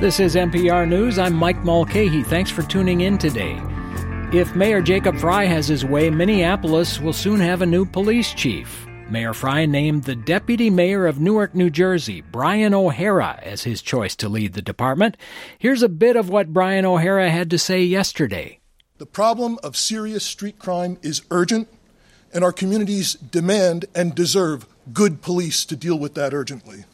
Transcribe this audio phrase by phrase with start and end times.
[0.00, 1.18] This is MPR News.
[1.18, 2.22] I'm Mike Mulcahy.
[2.22, 3.60] Thanks for tuning in today.
[4.32, 8.86] If Mayor Jacob Fry has his way, Minneapolis will soon have a new police chief.
[9.08, 14.14] Mayor Fry named the deputy mayor of Newark, New Jersey, Brian O'Hara, as his choice
[14.16, 15.16] to lead the department.
[15.58, 18.60] Here's a bit of what Brian O'Hara had to say yesterday.
[18.98, 21.68] The problem of serious street crime is urgent,
[22.32, 26.84] and our communities demand and deserve good police to deal with that urgently.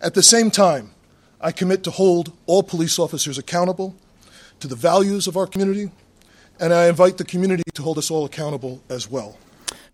[0.00, 0.92] At the same time,
[1.40, 3.94] I commit to hold all police officers accountable
[4.60, 5.90] to the values of our community,
[6.58, 9.38] and I invite the community to hold us all accountable as well.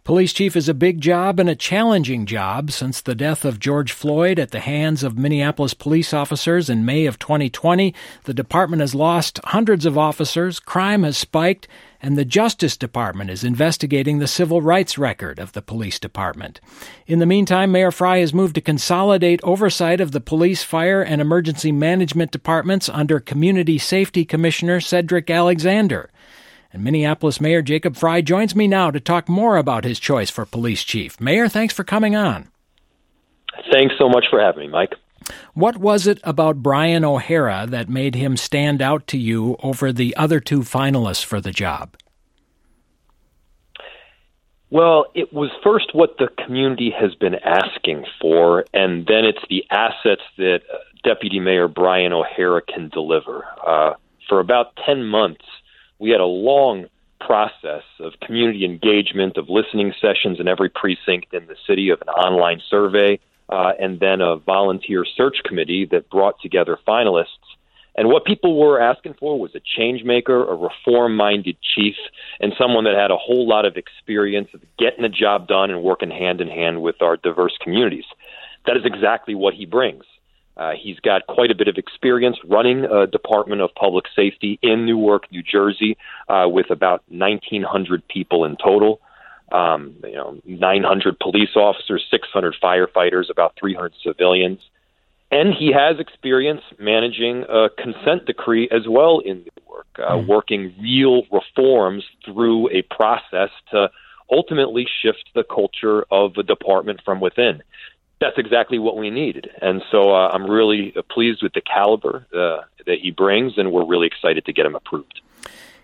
[0.06, 3.90] Police chief is a big job and a challenging job since the death of George
[3.90, 7.92] Floyd at the hands of Minneapolis police officers in May of 2020.
[8.23, 11.66] The department has lost hundreds of officers, crime has spiked,
[12.06, 16.60] and the Justice Department is investigating the civil rights record of the police department.
[17.09, 21.20] In the meantime, Mayor Fry has moved to consolidate oversight of the police, fire, and
[21.20, 26.09] emergency management departments under Community Safety Commissioner Cedric Alexander.
[26.73, 30.46] And Minneapolis Mayor Jacob Fry joins me now to talk more about his choice for
[30.46, 31.20] police chief.
[31.20, 32.46] Mayor, thanks for coming on.
[33.73, 34.95] Thanks so much for having me, Mike.
[35.55, 40.15] What was it about Brian O'Hara that made him stand out to you over the
[40.16, 41.96] other two finalists for the job?
[44.71, 49.65] Well, it was first what the community has been asking for, and then it's the
[49.71, 53.45] assets that uh, Deputy Mayor Brian O'Hara can deliver.
[53.65, 53.95] Uh,
[54.29, 55.45] for about 10 months,
[56.01, 56.87] we had a long
[57.21, 62.09] process of community engagement, of listening sessions in every precinct in the city, of an
[62.09, 67.26] online survey, uh, and then a volunteer search committee that brought together finalists.
[67.97, 71.94] And what people were asking for was a change maker, a reform minded chief,
[72.41, 75.82] and someone that had a whole lot of experience of getting the job done and
[75.82, 78.04] working hand in hand with our diverse communities.
[78.66, 80.04] That is exactly what he brings.
[80.58, 84.86] Uh, he's got quite a bit of experience running a Department of Public Safety in
[84.86, 85.97] Newark, New Jersey,
[86.28, 89.00] uh, with about 1,900 people in total.
[89.52, 94.58] Um, you know, 900 police officers, 600 firefighters, about 300 civilians,
[95.30, 100.26] and he has experience managing a consent decree as well in Newark, uh, mm.
[100.26, 103.88] working real reforms through a process to
[104.32, 107.62] ultimately shift the culture of the department from within
[108.20, 109.50] that's exactly what we needed.
[109.60, 113.84] And so uh, I'm really pleased with the caliber uh, that he brings, and we're
[113.84, 115.20] really excited to get him approved.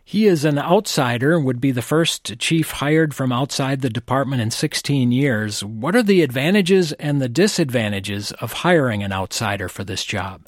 [0.04, 4.50] He is an outsider, would be the first chief hired from outside the department in
[4.50, 5.64] 16 years.
[5.64, 10.46] What are the advantages and the disadvantages of hiring an outsider for this job?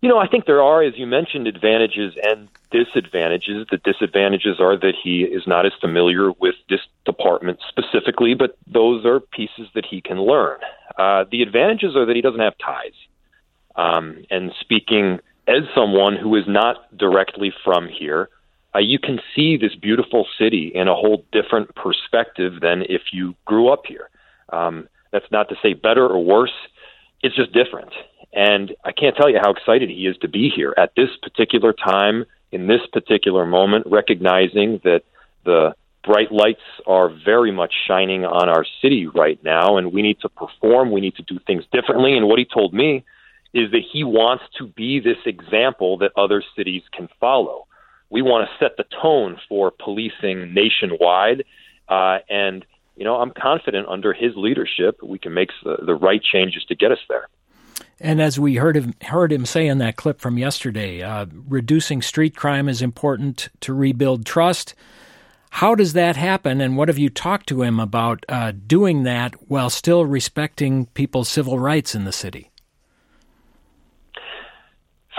[0.00, 3.66] You know, I think there are, as you mentioned, advantages and disadvantages.
[3.68, 9.04] The disadvantages are that he is not as familiar with this department specifically, but those
[9.04, 10.58] are pieces that he can learn.
[10.96, 12.92] Uh, the advantages are that he doesn't have ties.
[13.74, 18.28] Um, and speaking as someone who is not directly from here,
[18.74, 23.34] uh, you can see this beautiful city in a whole different perspective than if you
[23.46, 24.10] grew up here.
[24.50, 26.52] Um, that's not to say better or worse,
[27.22, 27.92] it's just different.
[28.32, 31.72] And I can't tell you how excited he is to be here at this particular
[31.72, 35.02] time, in this particular moment, recognizing that
[35.44, 40.20] the bright lights are very much shining on our city right now, and we need
[40.20, 40.90] to perform.
[40.90, 42.16] We need to do things differently.
[42.16, 43.04] And what he told me
[43.54, 47.66] is that he wants to be this example that other cities can follow.
[48.10, 51.44] We want to set the tone for policing nationwide.
[51.88, 52.64] Uh, and,
[52.96, 56.74] you know, I'm confident under his leadership, we can make the, the right changes to
[56.74, 57.28] get us there.
[58.00, 62.00] And as we heard him heard him say in that clip from yesterday, uh, reducing
[62.00, 64.74] street crime is important to rebuild trust.
[65.50, 69.34] How does that happen, and what have you talked to him about uh, doing that
[69.50, 72.50] while still respecting people's civil rights in the city?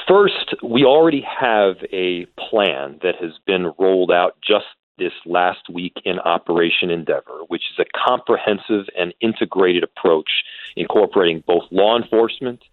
[0.10, 4.66] First, we already have a plan that has been rolled out just
[4.98, 10.44] this last week in Operation Endeavor, which is a comprehensive and integrated approach
[10.76, 12.64] incorporating both law enforcement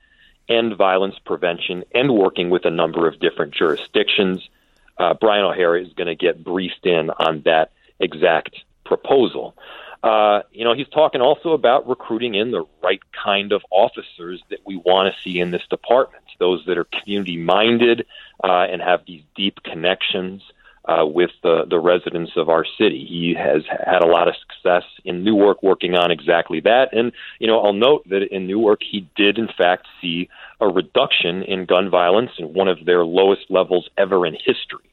[0.49, 4.49] and violence prevention and working with a number of different jurisdictions.
[4.97, 8.57] Uh, Brian O'Hara is going to get briefed in on that exact
[8.87, 9.55] proposal.
[10.03, 14.61] Uh, you know, he's talking also about recruiting in the right kind of officers that
[14.65, 18.07] we want to see in this department, those that are community minded
[18.45, 20.43] uh, and have these deep connections
[20.85, 23.05] uh, with the, the residents of our city.
[23.05, 26.93] He has had a lot of success in Newark working on exactly that.
[26.93, 27.11] And,
[27.41, 30.29] you know, I'll note that in Newark, he did, in fact, see
[30.61, 34.89] a reduction in gun violence in one of their lowest levels ever in history,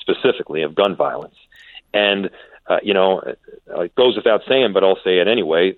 [0.00, 1.36] specifically of gun violence.
[1.94, 2.28] And,
[2.68, 3.20] uh, you know,
[3.74, 5.74] uh, it goes without saying, but I'll say it anyway.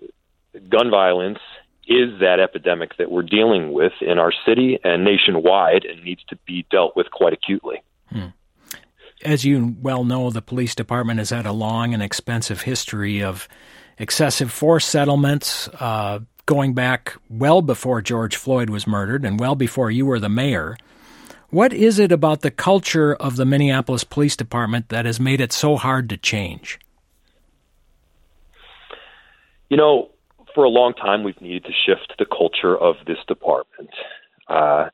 [0.69, 1.39] gun violence
[1.87, 6.37] is that epidemic that we're dealing with in our city and nationwide and needs to
[6.47, 7.83] be dealt with quite acutely.
[8.11, 8.27] Hmm.
[9.25, 13.49] As you well know, the police department has had a long and expensive history of
[13.99, 19.91] excessive force settlements, uh, going back well before George Floyd was murdered and well before
[19.91, 20.77] you were the mayor.
[21.51, 25.53] What is it about the culture of the Minneapolis Police Department that has made it
[25.53, 26.79] so hard to change?
[29.69, 30.11] You know,
[30.55, 33.91] for a long time, we've needed to shift the culture of this department.
[34.49, 34.91] Uh,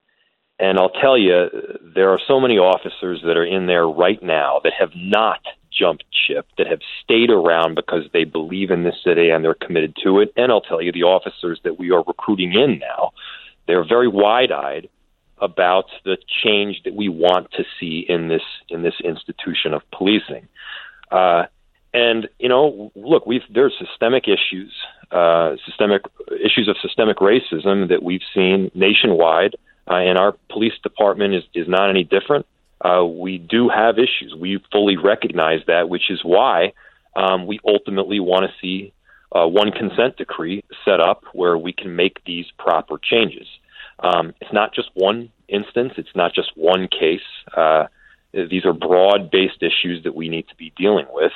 [0.58, 1.48] and I'll tell you,
[1.94, 6.04] there are so many officers that are in there right now that have not jumped
[6.26, 10.20] ship, that have stayed around because they believe in this city and they're committed to
[10.20, 10.32] it.
[10.36, 13.10] And I'll tell you, the officers that we are recruiting in now,
[13.66, 14.88] they're very wide eyed
[15.38, 20.48] about the change that we want to see in this in this institution of policing.
[21.10, 21.44] Uh,
[21.92, 24.72] and you know, look, we've there's systemic issues,
[25.10, 26.02] uh, systemic
[26.44, 29.56] issues of systemic racism that we've seen nationwide,
[29.88, 32.46] uh, and our police department is is not any different.
[32.80, 34.34] Uh, we do have issues.
[34.38, 36.72] We fully recognize that, which is why
[37.14, 38.92] um, we ultimately want to see
[39.32, 43.46] uh, one consent decree set up where we can make these proper changes.
[44.00, 47.20] Um, it's not just one instance, it's not just one case.
[47.56, 47.86] Uh,
[48.32, 51.32] these are broad based issues that we need to be dealing with.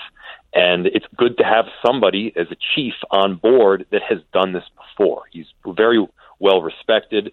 [0.52, 4.64] And it's good to have somebody as a chief on board that has done this
[4.76, 5.22] before.
[5.30, 6.06] He's very
[6.38, 7.32] well respected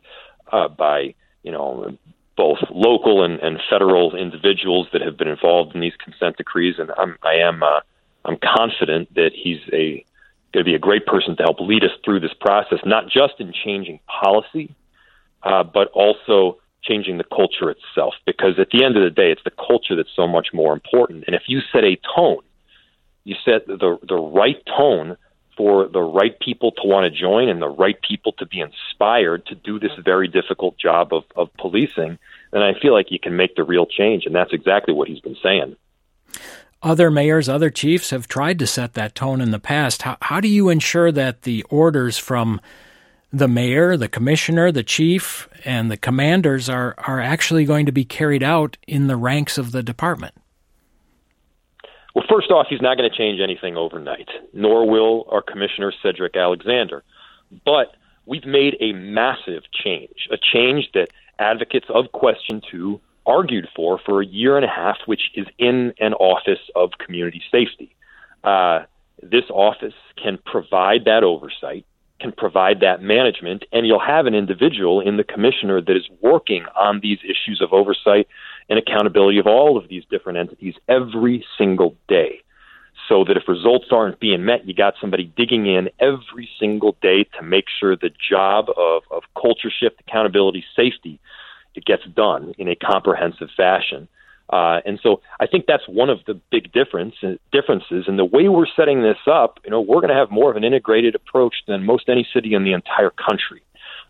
[0.51, 1.97] uh, by, you know,
[2.38, 6.75] both local and, and federal individuals that have been involved in these consent decrees.
[6.77, 7.81] And I'm, I am, uh,
[8.24, 10.06] I'm confident that he's a
[10.53, 13.33] going to be a great person to help lead us through this process, not just
[13.39, 14.74] in changing policy,
[15.44, 18.13] uh, but also changing the culture itself.
[18.25, 21.25] Because at the end of the day, it's the culture that's so much more important.
[21.28, 22.42] And if you set a tone,
[23.24, 25.18] you set the the right tone
[25.57, 29.45] for the right people to want to join and the right people to be inspired
[29.48, 32.19] to do this very difficult job of, of policing,
[32.51, 34.25] then I feel like you can make the real change.
[34.28, 35.75] And that's exactly what he's been saying.
[36.84, 40.04] Other mayors, other chiefs have tried to set that tone in the past.
[40.04, 42.62] How, how do you ensure that the orders from
[43.31, 48.06] the mayor, the commissioner, the chief, and the commanders are, are actually going to be
[48.06, 50.33] carried out in the ranks of the department?
[52.15, 56.35] Well, first off, he's not going to change anything overnight, nor will our commissioner, Cedric
[56.35, 57.03] Alexander.
[57.63, 57.95] But
[58.25, 64.21] we've made a massive change, a change that advocates of Question 2 argued for for
[64.21, 67.94] a year and a half, which is in an office of community safety.
[68.44, 68.85] Uh,
[69.21, 71.85] this office can provide that oversight
[72.19, 76.66] can provide that management, and you'll have an individual in the commissioner that is working
[76.75, 78.28] on these issues of oversight
[78.69, 82.42] and accountability of all of these different entities every single day.
[83.08, 87.25] So that if results aren't being met, you got somebody digging in every single day
[87.38, 91.20] to make sure the job of, of culture shift, accountability, safety,
[91.75, 94.10] it gets done in a comprehensive fashion.
[94.50, 97.16] Uh, and so I think that's one of the big difference
[97.52, 98.06] differences.
[98.08, 100.56] And the way we're setting this up, you know, we're going to have more of
[100.56, 103.62] an integrated approach than most any city in the entire country.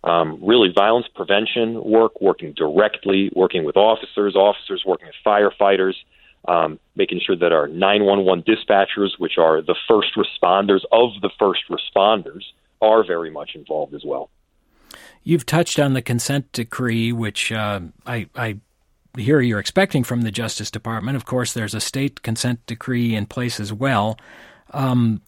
[0.04, 5.94] Um, really, violence prevention work, working directly, working with officers, officers working with firefighters,
[6.48, 11.62] um, making sure that our 911 dispatchers, which are the first responders of the first
[11.70, 12.44] responders,
[12.80, 14.30] are very much involved as well.
[15.24, 18.58] You've touched on the consent decree, which uh, I, I
[19.18, 21.16] hear you're expecting from the Justice Department.
[21.16, 24.18] Of course, there's a state consent decree in place as well.
[24.72, 25.22] Um,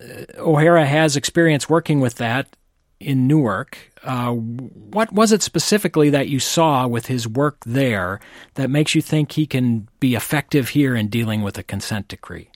[0.00, 2.56] uh, O'Hara has experience working with that
[3.00, 3.78] in Newark.
[4.02, 8.20] Uh, what was it specifically that you saw with his work there
[8.54, 12.50] that makes you think he can be effective here in dealing with a consent decree?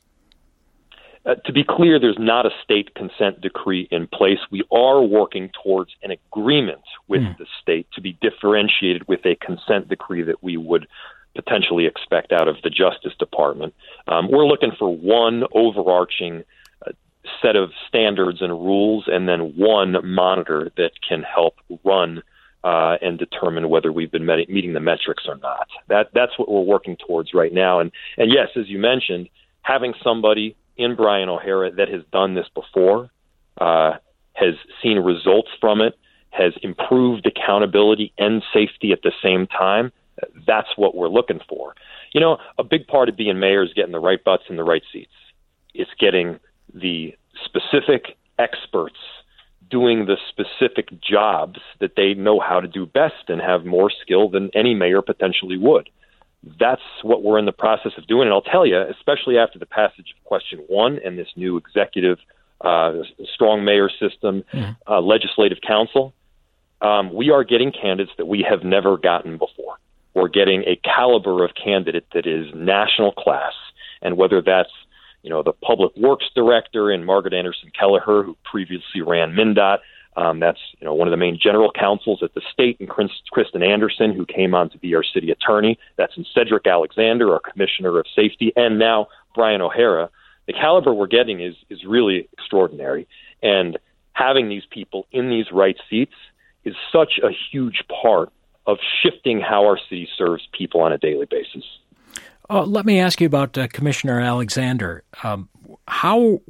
[1.24, 4.38] Uh, to be clear, there's not a state consent decree in place.
[4.50, 7.38] We are working towards an agreement with mm.
[7.38, 10.88] the state to be differentiated with a consent decree that we would
[11.34, 13.72] potentially expect out of the Justice Department.
[14.08, 16.42] Um, we're looking for one overarching
[16.86, 16.90] uh,
[17.40, 22.22] set of standards and rules, and then one monitor that can help run
[22.64, 25.68] uh, and determine whether we've been met- meeting the metrics or not.
[25.88, 27.80] That that's what we're working towards right now.
[27.80, 29.28] And and yes, as you mentioned,
[29.62, 33.10] having somebody in Brian O'Hara that has done this before,
[33.60, 33.92] uh,
[34.34, 35.98] has seen results from it,
[36.30, 39.92] has improved accountability and safety at the same time.
[40.46, 41.74] That's what we're looking for.
[42.12, 44.64] You know, a big part of being mayor is getting the right butts in the
[44.64, 45.12] right seats.
[45.74, 46.38] It's getting
[46.74, 47.14] the
[47.44, 48.96] specific experts
[49.70, 54.28] doing the specific jobs that they know how to do best and have more skill
[54.28, 55.88] than any mayor potentially would
[56.58, 58.26] that's what we're in the process of doing.
[58.26, 62.18] And I'll tell you, especially after the passage of question one and this new executive
[62.60, 63.02] uh,
[63.34, 64.76] strong mayor system, mm.
[64.88, 66.14] uh, legislative council.
[66.80, 69.78] Um, we are getting candidates that we have never gotten before.
[70.14, 73.52] We're getting a caliber of candidate that is national class,
[74.02, 74.70] and whether that's
[75.22, 79.78] you know the public works director and Margaret Anderson Kelliher, who previously ran MnDOT.
[80.16, 83.62] Um, that's you know one of the main general counsels at the state, and Kristyn
[83.62, 85.78] Anderson, who came on to be our city attorney.
[85.96, 90.10] That's in Cedric Alexander, our commissioner of safety, and now Brian O'Hara.
[90.46, 93.08] The caliber we're getting is is really extraordinary,
[93.42, 93.78] and
[94.12, 96.14] having these people in these right seats
[96.64, 98.30] is such a huge part
[98.66, 101.64] of shifting how our city serves people on a daily basis.
[102.52, 105.04] Uh, let me ask you about uh, Commissioner Alexander.
[105.22, 105.48] Um,
[105.88, 106.42] how,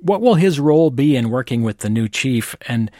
[0.00, 2.90] what will his role be in working with the new chief, and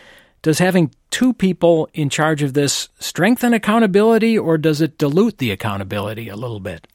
[0.43, 5.51] does having two people in charge of this strengthen accountability, or does it dilute the
[5.51, 6.87] accountability a little bit?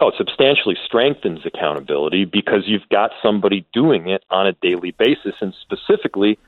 [0.00, 5.34] Oh, it substantially strengthens accountability because you've got somebody doing it on a daily basis,
[5.40, 6.38] and specifically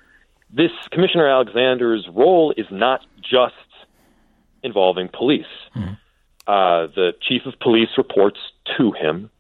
[0.52, 3.54] this Commissioner Alexander's role is not just
[4.62, 5.47] involving police.
[5.75, 5.95] Mm-hmm.
[6.47, 8.38] Uh, the chief of police reports
[8.76, 9.30] to him,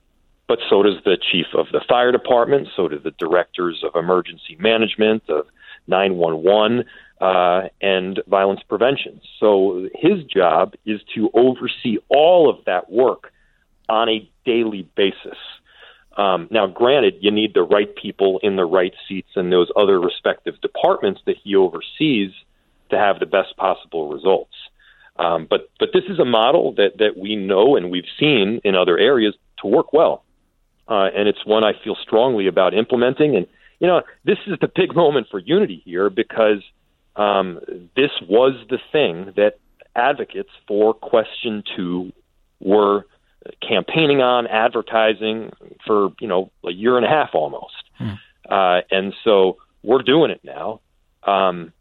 [0.46, 4.56] but so does the chief of the fire department, so do the directors of emergency
[4.58, 5.46] management, of
[5.86, 6.84] 911,
[7.20, 9.20] uh, and violence prevention.
[9.38, 13.32] So his job is to oversee all of that work
[13.88, 15.38] on a daily basis.
[16.16, 20.00] Um, now, granted, you need the right people in the right seats in those other
[20.00, 22.32] respective departments that he oversees
[22.90, 24.54] to have the best possible results.
[25.20, 28.74] Um, but but this is a model that that we know and we've seen in
[28.74, 30.24] other areas to work well,
[30.88, 33.36] uh, and it's one I feel strongly about implementing.
[33.36, 33.46] And
[33.80, 36.62] you know, this is the big moment for unity here because
[37.16, 37.60] um,
[37.96, 39.58] this was the thing that
[39.94, 42.12] advocates for question two
[42.60, 43.04] were
[43.66, 45.52] campaigning on, advertising
[45.86, 48.12] for you know a year and a half almost, hmm.
[48.48, 50.80] uh, and so we're doing it now.
[51.24, 51.74] Um,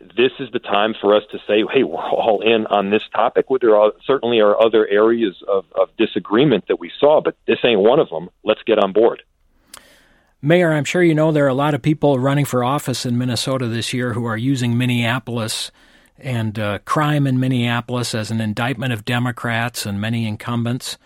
[0.00, 3.46] this is the time for us to say, hey, we're all in on this topic.
[3.60, 7.80] There are, certainly are other areas of, of disagreement that we saw, but this ain't
[7.80, 8.28] one of them.
[8.44, 9.22] Let's get on board.
[10.42, 13.16] Mayor, I'm sure you know there are a lot of people running for office in
[13.16, 15.70] Minnesota this year who are using Minneapolis
[16.18, 20.98] and uh, crime in Minneapolis as an indictment of Democrats and many incumbents.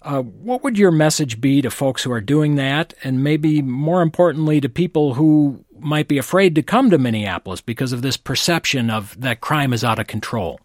[0.00, 4.00] Uh, what would your message be to folks who are doing that, and maybe more
[4.00, 8.90] importantly, to people who might be afraid to come to Minneapolis because of this perception
[8.90, 10.60] of that crime is out of control?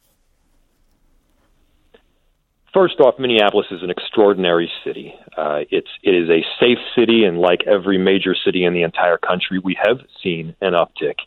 [2.74, 5.14] First off, Minneapolis is an extraordinary city.
[5.38, 9.18] Uh, it's it is a safe city, and like every major city in the entire
[9.18, 11.18] country, we have seen an uptick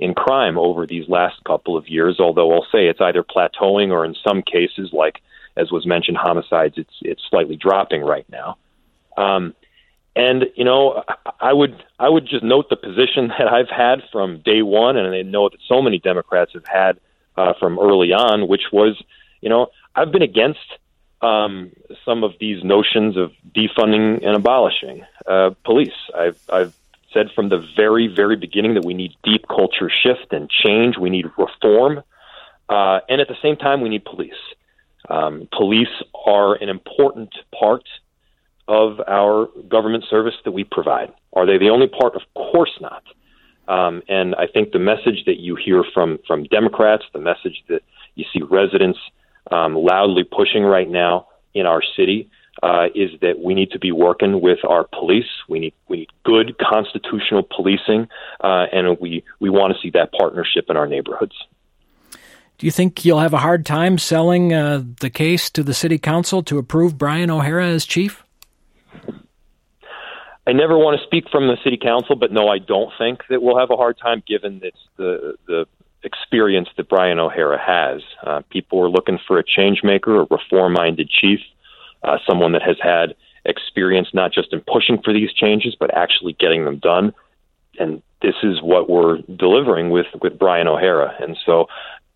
[0.00, 2.18] in crime over these last couple of years.
[2.18, 5.20] Although I'll say it's either plateauing or, in some cases, like
[5.56, 8.58] as was mentioned, homicides, it's it's slightly dropping right now.
[9.16, 9.54] Um,
[10.16, 11.04] and you know,
[11.40, 15.14] I would I would just note the position that I've had from day one, and
[15.14, 16.98] I know that so many Democrats have had
[17.36, 19.00] uh, from early on, which was,
[19.42, 20.66] you know, I've been against
[21.20, 21.70] um,
[22.04, 25.94] some of these notions of defunding and abolishing uh, police.
[26.14, 26.74] I've I've
[27.12, 30.96] said from the very, very beginning that we need deep culture shift and change.
[30.98, 32.02] We need reform.
[32.68, 34.32] Uh, and at the same time, we need police.
[35.08, 37.84] Um, police are an important part
[38.68, 41.12] of our government service that we provide.
[41.32, 42.14] Are they the only part?
[42.16, 43.02] Of course not.
[43.68, 47.82] Um, and I think the message that you hear from from Democrats, the message that
[48.14, 48.98] you see residents
[49.50, 52.30] um, loudly pushing right now in our city,
[52.62, 55.28] uh, is that we need to be working with our police.
[55.48, 58.08] We need we need good constitutional policing,
[58.40, 61.34] uh, and we we want to see that partnership in our neighborhoods.
[62.58, 65.98] Do you think you'll have a hard time selling uh, the case to the city
[65.98, 68.24] council to approve Brian O'Hara as chief?
[70.46, 73.42] I never want to speak from the city council, but no, I don't think that
[73.42, 75.66] we'll have a hard time given it's the the
[76.02, 78.02] experience that Brian O'Hara has.
[78.22, 81.40] Uh, people are looking for a change maker, a reform minded chief
[82.06, 86.32] uh, someone that has had experience not just in pushing for these changes, but actually
[86.34, 87.12] getting them done.
[87.78, 91.14] And this is what we're delivering with with Brian O'Hara.
[91.20, 91.66] And so,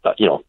[0.05, 0.43] uh, you know,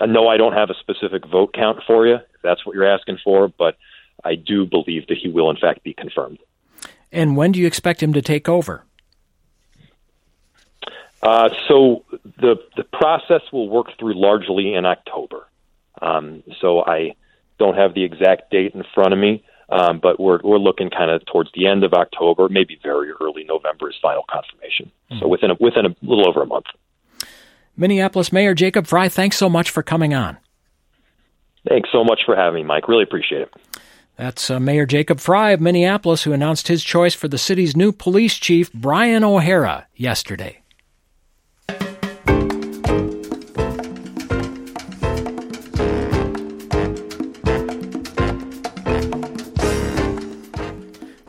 [0.00, 2.14] I know I don't have a specific vote count for you.
[2.14, 3.76] If that's what you're asking for, but
[4.24, 6.38] I do believe that he will in fact be confirmed.
[7.12, 8.84] And when do you expect him to take over?
[11.22, 12.04] Uh, so
[12.40, 15.46] the the process will work through largely in October.
[16.00, 17.14] Um, so I
[17.58, 21.10] don't have the exact date in front of me, um, but we're we're looking kind
[21.10, 24.90] of towards the end of October, maybe very early November is final confirmation.
[25.10, 25.20] Mm-hmm.
[25.20, 26.66] So within a, within a little over a month.
[27.76, 30.38] Minneapolis Mayor Jacob Fry, thanks so much for coming on.
[31.68, 32.88] Thanks so much for having me, Mike.
[32.88, 33.54] Really appreciate it.
[34.16, 37.92] That's uh, Mayor Jacob Fry of Minneapolis, who announced his choice for the city's new
[37.92, 40.62] police chief, Brian O'Hara, yesterday.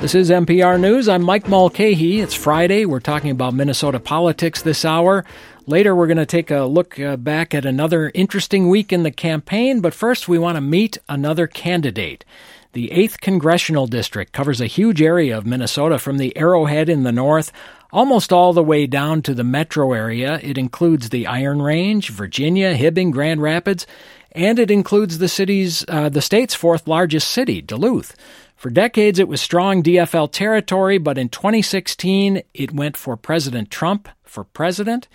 [0.04, 1.08] This is MPR News.
[1.08, 2.20] I'm Mike Mulcahy.
[2.20, 2.86] It's Friday.
[2.86, 5.24] We're talking about Minnesota politics this hour.
[5.66, 9.12] Later, we're going to take a look uh, back at another interesting week in the
[9.12, 12.26] campaign, but first, we want to meet another candidate.
[12.74, 17.12] The 8th Congressional District covers a huge area of Minnesota from the Arrowhead in the
[17.12, 17.52] north
[17.92, 20.40] almost all the way down to the metro area.
[20.42, 23.86] It includes the Iron Range, Virginia, Hibbing, Grand Rapids,
[24.32, 28.16] and it includes the city's uh, the state's fourth largest city, Duluth.
[28.56, 34.10] For decades, it was strong DFL territory, but in 2016, it went for President Trump
[34.24, 35.08] for president.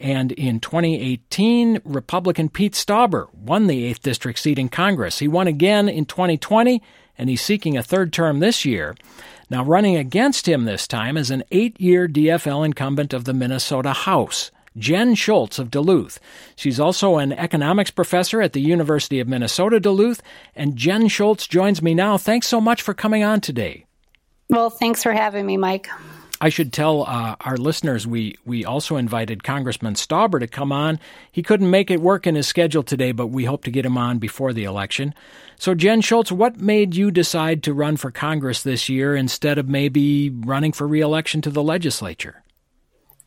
[0.00, 5.20] And in 2018, Republican Pete Stauber won the 8th District seat in Congress.
[5.20, 6.82] He won again in 2020,
[7.18, 8.94] and he's seeking a third term this year.
[9.50, 13.92] Now, running against him this time is an eight year DFL incumbent of the Minnesota
[13.92, 14.50] House.
[14.76, 16.18] Jen Schultz of Duluth.
[16.56, 20.20] She's also an economics professor at the University of Minnesota Duluth.
[20.56, 22.18] And Jen Schultz joins me now.
[22.18, 23.86] Thanks so much for coming on today.
[24.50, 25.88] Well, thanks for having me, Mike.
[26.40, 30.98] I should tell uh, our listeners we, we also invited Congressman Stauber to come on.
[31.30, 33.96] He couldn't make it work in his schedule today, but we hope to get him
[33.96, 35.14] on before the election.
[35.56, 39.68] So, Jen Schultz, what made you decide to run for Congress this year instead of
[39.68, 42.42] maybe running for reelection to the legislature?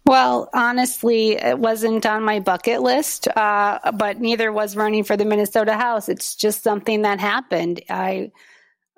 [0.06, 5.26] Well, honestly, it wasn't on my bucket list, uh, but neither was running for the
[5.26, 6.08] Minnesota House.
[6.08, 7.82] It's just something that happened.
[7.90, 8.32] I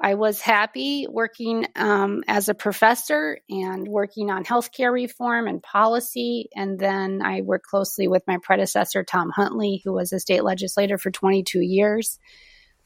[0.02, 6.50] I was happy working um, as a professor and working on healthcare reform and policy.
[6.56, 10.98] And then I worked closely with my predecessor, Tom Huntley, who was a state legislator
[10.98, 12.18] for 22 years.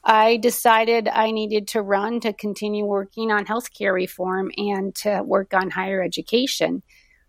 [0.03, 5.53] I decided I needed to run to continue working on healthcare reform and to work
[5.53, 6.81] on higher education.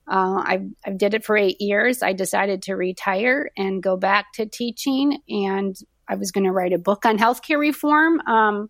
[0.08, 2.02] Uh, I, I did it for eight years.
[2.02, 5.76] I decided to retire and go back to teaching, and
[6.08, 8.20] I was going to write a book on healthcare reform.
[8.20, 8.68] Um,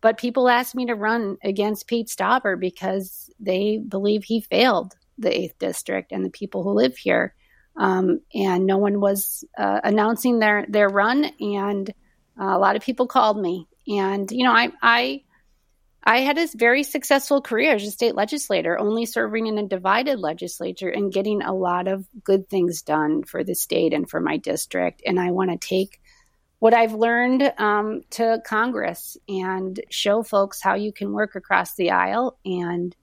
[0.00, 5.36] but people asked me to run against Pete Stauber because they believe he failed the
[5.36, 7.34] eighth district and the people who live here.
[7.76, 11.88] Um, and no one was uh, announcing their their run, and
[12.40, 13.68] uh, a lot of people called me.
[13.86, 15.22] And you know, I I
[16.02, 20.18] I had a very successful career as a state legislator, only serving in a divided
[20.18, 24.38] legislature and getting a lot of good things done for the state and for my
[24.38, 25.02] district.
[25.04, 26.00] And I want to take
[26.60, 31.90] what I've learned um, to Congress and show folks how you can work across the
[31.90, 32.94] aisle and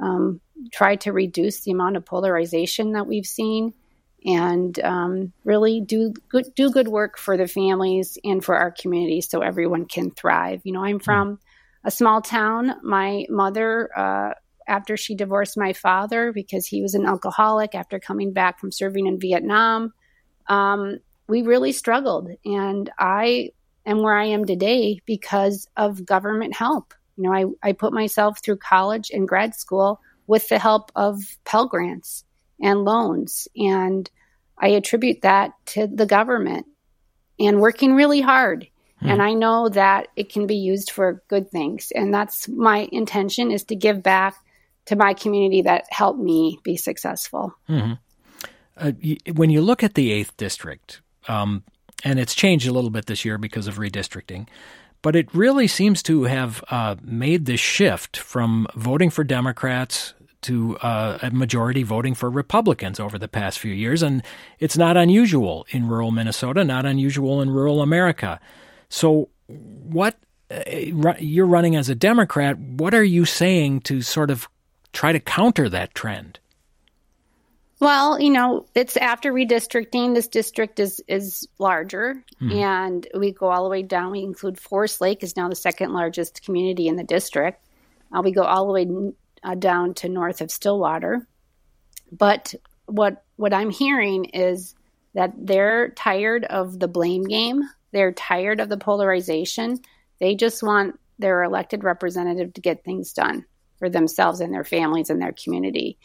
[0.00, 0.40] um,
[0.72, 3.74] try to reduce the amount of polarization that we've seen
[4.24, 9.20] and um, really do good do good work for the families and for our community
[9.20, 10.60] so everyone can thrive.
[10.64, 11.38] You know, I'm from
[11.84, 12.74] a small town.
[12.82, 14.34] My mother, uh,
[14.68, 19.06] after she divorced my father because he was an alcoholic after coming back from serving
[19.06, 19.92] in Vietnam,
[20.48, 20.98] um,
[21.30, 22.30] we really struggled.
[22.44, 23.50] And I
[23.86, 26.92] am where I am today because of government help.
[27.16, 31.20] You know, I, I put myself through college and grad school with the help of
[31.44, 32.24] Pell Grants
[32.60, 33.48] and loans.
[33.56, 34.08] And
[34.58, 36.66] I attribute that to the government
[37.38, 38.68] and working really hard
[39.02, 39.20] and hmm.
[39.20, 41.90] I know that it can be used for good things.
[41.94, 44.36] And that's my intention is to give back
[44.86, 47.54] to my community that helped me be successful.
[47.68, 47.92] Mm-hmm.
[48.76, 48.92] Uh,
[49.34, 51.64] when you look at the 8th district, um,
[52.04, 54.46] and it's changed a little bit this year because of redistricting,
[55.02, 60.78] but it really seems to have uh, made this shift from voting for Democrats to
[60.78, 64.02] uh, a majority voting for Republicans over the past few years.
[64.02, 64.22] And
[64.58, 68.40] it's not unusual in rural Minnesota, not unusual in rural America.
[68.88, 70.16] So, what
[70.50, 70.62] uh,
[71.18, 74.48] you're running as a Democrat, what are you saying to sort of
[74.92, 76.38] try to counter that trend?
[77.80, 80.14] Well, you know, it's after redistricting.
[80.14, 82.52] This district is is larger, hmm.
[82.52, 84.12] and we go all the way down.
[84.12, 87.66] We include Forest Lake is now the second largest community in the district.
[88.14, 89.12] Uh, we go all the way
[89.42, 91.26] uh, down to north of Stillwater.
[92.12, 94.74] But what what I'm hearing is
[95.14, 97.62] that they're tired of the blame game.
[97.92, 99.80] They're tired of the polarization.
[100.20, 103.46] They just want their elected representative to get things done
[103.78, 105.98] for themselves and their families and their community.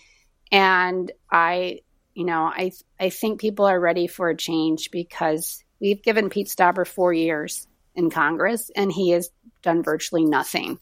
[0.51, 1.81] And I,
[2.13, 6.47] you know, I I think people are ready for a change because we've given Pete
[6.47, 9.29] Stauber four years in Congress and he has
[9.61, 10.79] done virtually nothing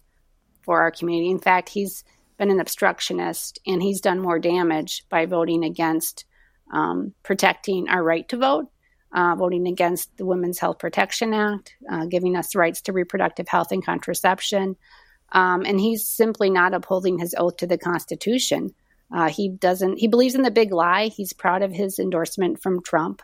[0.64, 1.32] for our community.
[1.32, 2.04] In fact, he's
[2.38, 6.26] been an obstructionist and he's done more damage by voting against
[6.72, 8.68] um, protecting our right to vote
[9.14, 13.72] uh, voting against the Women's Health Protection Act, uh, giving us rights to reproductive health
[13.72, 14.76] and contraception,
[15.32, 18.74] Um, and he's simply not upholding his oath to the Constitution.
[19.12, 19.98] Uh, he doesn't.
[19.98, 21.08] He believes in the big lie.
[21.08, 23.22] He's proud of his endorsement from Trump,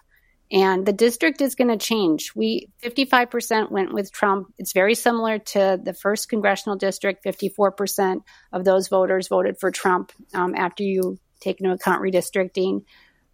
[0.51, 2.31] and the district is going to change.
[2.35, 4.53] We 55% went with Trump.
[4.57, 7.23] It's very similar to the first congressional district.
[7.23, 12.83] 54% of those voters voted for Trump um, after you take into account redistricting.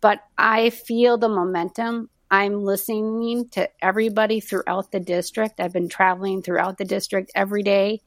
[0.02, 2.10] But I feel the momentum.
[2.30, 5.60] I'm listening to everybody throughout the district.
[5.60, 8.02] I've been traveling throughout the district every day.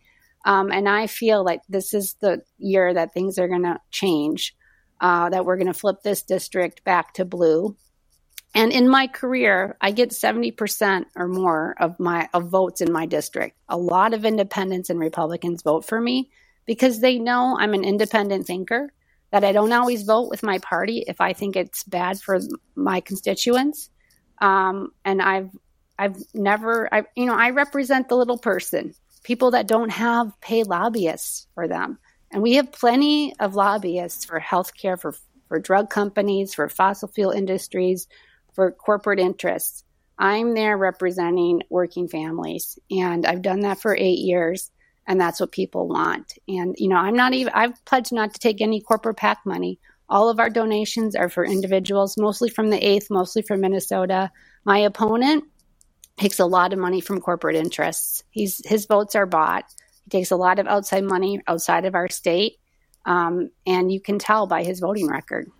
[0.44, 4.56] Um, and I feel like this is the year that things are going to change,
[5.00, 7.76] uh, that we're going to flip this district back to blue.
[8.54, 13.06] And in my career, I get 70% or more of my of votes in my
[13.06, 13.56] district.
[13.68, 16.30] A lot of independents and Republicans vote for me
[16.64, 18.90] because they know I'm an independent thinker,
[19.30, 22.40] that I don't always vote with my party if I think it's bad for
[22.74, 23.90] my constituents.
[24.40, 25.50] Um, and I've
[25.98, 30.66] I've never I you know, I represent the little person people that don't have paid
[30.66, 31.98] lobbyists for them.
[32.30, 35.14] And we have plenty of lobbyists for healthcare, for,
[35.48, 38.06] for drug companies, for fossil fuel industries,
[38.54, 39.84] for corporate interests.
[40.18, 44.70] I'm there representing working families, and I've done that for eight years,
[45.06, 46.34] and that's what people want.
[46.48, 49.78] And, you know, I'm not even, I've pledged not to take any corporate PAC money.
[50.08, 54.30] All of our donations are for individuals, mostly from the 8th, mostly from Minnesota.
[54.64, 55.44] My opponent
[56.18, 58.24] takes a lot of money from corporate interests.
[58.30, 59.64] He's his votes are bought.
[60.04, 62.58] He takes a lot of outside money outside of our state,
[63.04, 65.50] um, and you can tell by his voting record.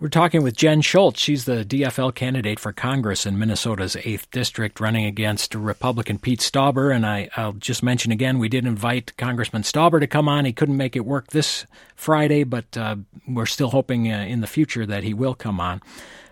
[0.00, 1.20] We're talking with Jen Schultz.
[1.20, 6.94] She's the DFL candidate for Congress in Minnesota's 8th District, running against Republican Pete Stauber.
[6.94, 10.46] And I, will just mention again, we did invite Congressman Stauber to come on.
[10.46, 12.96] He couldn't make it work this Friday, but uh,
[13.28, 15.82] we're still hoping uh, in the future that he will come on.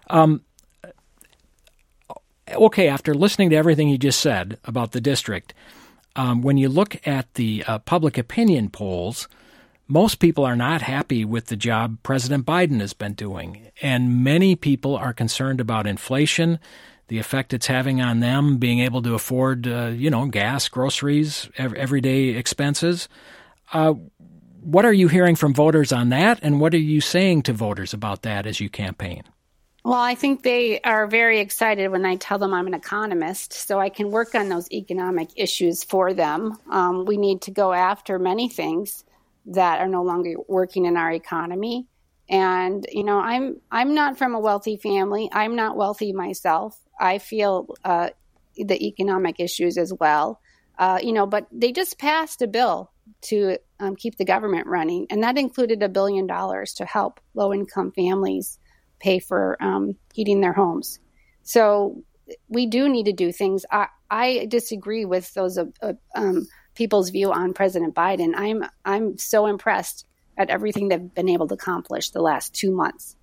[0.08, 0.40] Um,
[2.54, 5.54] okay, after listening to everything you just said about the district,
[6.16, 9.28] um, when you look at the uh, public opinion polls,
[9.86, 13.70] most people are not happy with the job President Biden has been doing.
[13.80, 16.58] And many people are concerned about inflation,
[17.08, 21.48] the effect it's having on them, being able to afford, uh, you know, gas, groceries,
[21.56, 23.08] ev- everyday expenses.
[23.72, 23.94] Uh,
[24.60, 26.38] what are you hearing from voters on that?
[26.42, 29.22] And what are you saying to voters about that as you campaign?
[29.88, 33.80] Well, I think they are very excited when I tell them I'm an economist, so
[33.80, 36.58] I can work on those economic issues for them.
[36.70, 39.02] Um, we need to go after many things
[39.46, 41.86] that are no longer working in our economy.
[42.28, 45.30] And you know, I'm I'm not from a wealthy family.
[45.32, 46.78] I'm not wealthy myself.
[47.00, 48.10] I feel uh,
[48.56, 50.38] the economic issues as well.
[50.78, 55.06] Uh, you know, but they just passed a bill to um, keep the government running,
[55.08, 58.58] and that included a billion dollars to help low income families
[59.00, 60.98] pay for um, heating their homes.
[61.42, 62.02] So
[62.48, 63.64] we do need to do things.
[63.70, 68.32] I, I disagree with those uh, uh, um, people's view on President Biden.
[68.36, 70.06] I'm I'm so impressed
[70.36, 73.16] at everything they've been able to accomplish the last two months,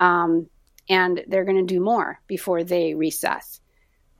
[0.00, 0.48] um,
[0.88, 3.60] and they're going to do more before they recess.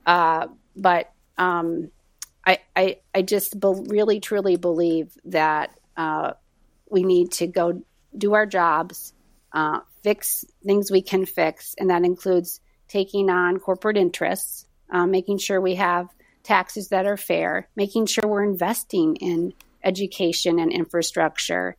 [0.05, 1.91] Uh, but um,
[2.45, 6.33] I, I I just be- really truly believe that uh,
[6.89, 7.83] we need to go
[8.17, 9.13] do our jobs,
[9.53, 15.37] uh, fix things we can fix, and that includes taking on corporate interests, uh, making
[15.37, 16.07] sure we have
[16.43, 21.75] taxes that are fair, making sure we're investing in education and infrastructure.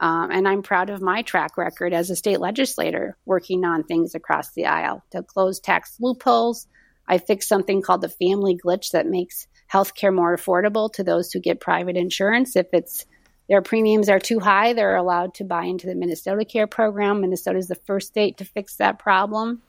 [0.00, 4.14] Um, and I'm proud of my track record as a state legislator working on things
[4.14, 6.66] across the aisle to close tax loopholes.
[7.06, 11.40] I fixed something called the family glitch that makes healthcare more affordable to those who
[11.40, 12.56] get private insurance.
[12.56, 13.06] If it's
[13.48, 14.72] their premiums are too high.
[14.72, 17.20] They're allowed to buy into the Minnesota Care program.
[17.20, 19.62] Minnesota is the first state to fix that problem.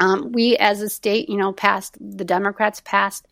[0.00, 3.26] Um, we, as a state, you know, passed the Democrats passed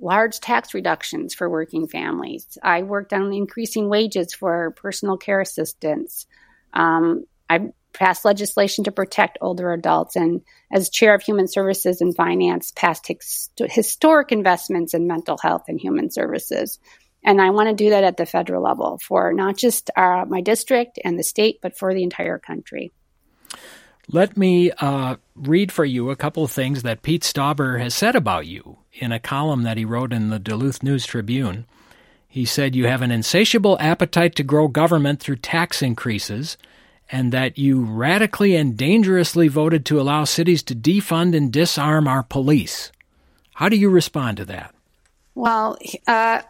[0.00, 2.58] large tax reductions for working families.
[2.62, 6.26] I worked on increasing wages for personal care assistants.
[6.72, 12.14] Um, I passed legislation to protect older adults, and as chair of Human Services and
[12.14, 16.80] Finance, passed his, historic investments in mental health and human services.
[17.24, 20.42] And I want to do that at the federal level for not just our, my
[20.42, 22.92] district and the state, but for the entire country.
[24.08, 28.14] Let me uh, read for you a couple of things that Pete Stauber has said
[28.14, 31.64] about you in a column that he wrote in the Duluth News Tribune.
[32.28, 36.58] He said, You have an insatiable appetite to grow government through tax increases,
[37.10, 42.22] and that you radically and dangerously voted to allow cities to defund and disarm our
[42.22, 42.92] police.
[43.54, 44.74] How do you respond to that?
[45.34, 46.42] Well, uh,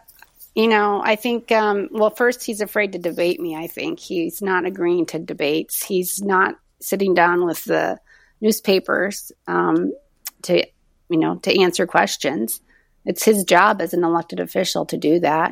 [0.55, 3.99] you know, I think, um, well, first, he's afraid to debate me, I think.
[3.99, 5.85] He's not agreeing to debates.
[5.85, 7.99] He's not sitting down with the
[8.39, 9.91] newspapers um,
[10.43, 10.65] to,
[11.09, 12.61] you know, to answer questions.
[13.03, 15.51] It's his job as an elected official to do that.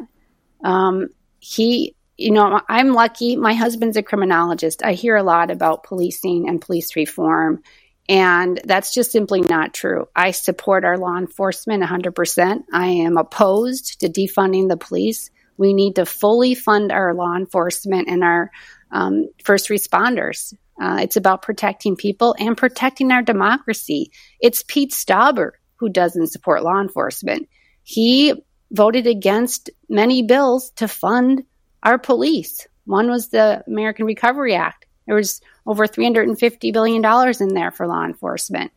[0.63, 3.35] Um, he, you know, I'm lucky.
[3.35, 4.83] My husband's a criminologist.
[4.83, 7.61] I hear a lot about policing and police reform.
[8.09, 10.07] And that's just simply not true.
[10.15, 12.63] I support our law enforcement 100%.
[12.73, 15.29] I am opposed to defunding the police.
[15.57, 18.51] We need to fully fund our law enforcement and our
[18.91, 20.53] um, first responders.
[20.81, 24.11] Uh, it's about protecting people and protecting our democracy.
[24.39, 27.47] It's Pete Stauber who doesn't support law enforcement.
[27.83, 28.33] He
[28.71, 31.43] voted against many bills to fund
[31.83, 32.67] our police.
[32.85, 34.85] One was the American Recovery Act.
[35.05, 37.03] There was over $350 billion
[37.39, 38.71] in there for law enforcement.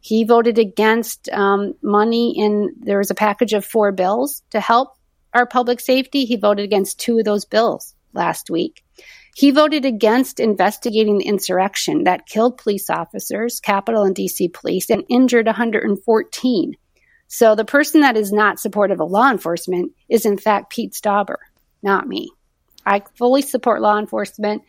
[0.00, 4.96] He voted against um, money in, there was a package of four bills to help
[5.32, 6.24] our public safety.
[6.24, 8.84] He voted against two of those bills last week.
[9.34, 15.04] He voted against investigating the insurrection that killed police officers, Capitol and DC police, and
[15.08, 16.76] injured 114.
[17.26, 21.36] So the person that is not supportive of law enforcement is, in fact, Pete Stauber,
[21.82, 22.30] not me.
[22.86, 24.62] I fully support law enforcement.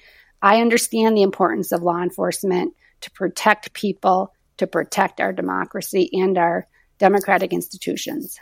[0.45, 6.38] I understand the importance of law enforcement to protect people, to protect our democracy and
[6.38, 6.67] our
[6.99, 8.38] democratic institutions.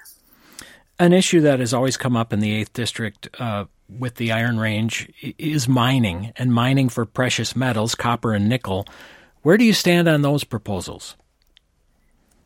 [0.99, 4.59] An issue that has always come up in the 8th District uh, with the Iron
[4.59, 8.85] Range is mining and mining for precious metals, copper and nickel.
[9.41, 11.15] Where do you stand on those proposals?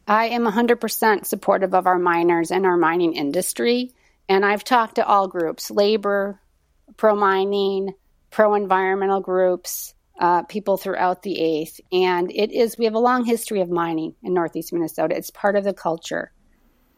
[0.08, 3.92] I am 100% supportive of our miners and our mining industry.
[4.30, 6.40] And I've talked to all groups labor,
[6.96, 7.96] pro mining,
[8.38, 11.80] pro environmental groups, uh, people throughout the 8th.
[11.92, 15.18] And it is, we have a long history of mining in Northeast Minnesota.
[15.18, 16.32] It's part of the culture.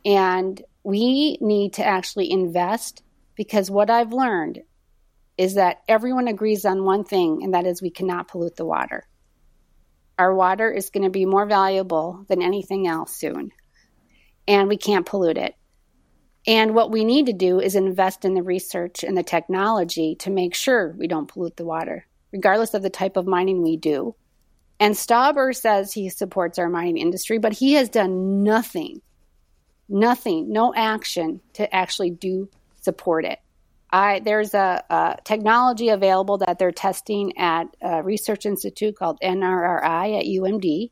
[0.03, 3.03] And we need to actually invest
[3.37, 4.63] because what I've learned
[5.37, 9.07] is that everyone agrees on one thing, and that is we cannot pollute the water.
[10.17, 13.51] Our water is going to be more valuable than anything else soon,
[14.45, 15.55] and we can't pollute it.
[16.47, 20.29] And what we need to do is invest in the research and the technology to
[20.29, 24.15] make sure we don't pollute the water, regardless of the type of mining we do.
[24.79, 29.01] And Stauber says he supports our mining industry, but he has done nothing,
[29.89, 32.49] nothing, no action to actually do
[32.81, 33.39] support it.
[33.91, 40.19] I, there's a, a, technology available that they're testing at a research institute called NRRI
[40.19, 40.91] at UMD,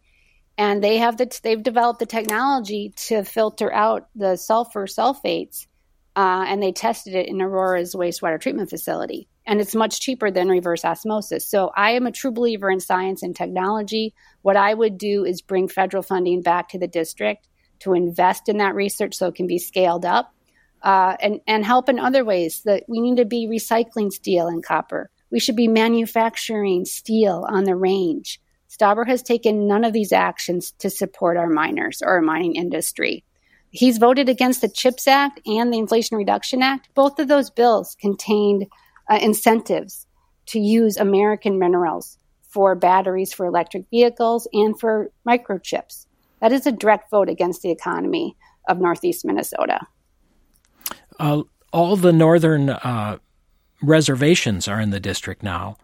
[0.57, 5.67] and they have the they've developed the technology to filter out the sulfur sulfates,
[6.15, 10.49] uh, and they tested it in Aurora's wastewater treatment facility, and it's much cheaper than
[10.49, 11.47] reverse osmosis.
[11.47, 14.13] So I am a true believer in science and technology.
[14.41, 17.47] What I would do is bring federal funding back to the district
[17.79, 20.33] to invest in that research so it can be scaled up
[20.81, 22.63] uh, and, and help in other ways.
[22.65, 25.11] That we need to be recycling steel and copper.
[25.29, 28.41] We should be manufacturing steel on the range.
[28.77, 33.23] Stauber has taken none of these actions to support our miners or our mining industry.
[33.71, 36.89] He's voted against the CHIPS Act and the Inflation Reduction Act.
[36.93, 38.67] Both of those bills contained
[39.09, 40.07] uh, incentives
[40.47, 46.05] to use American minerals for batteries for electric vehicles and for microchips.
[46.39, 48.37] That is a direct vote against the economy
[48.67, 49.81] of Northeast Minnesota.
[51.19, 53.17] Uh, all the northern uh,
[53.81, 55.77] reservations are in the district now.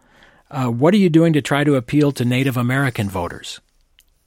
[0.50, 3.60] Uh, what are you doing to try to appeal to Native American voters?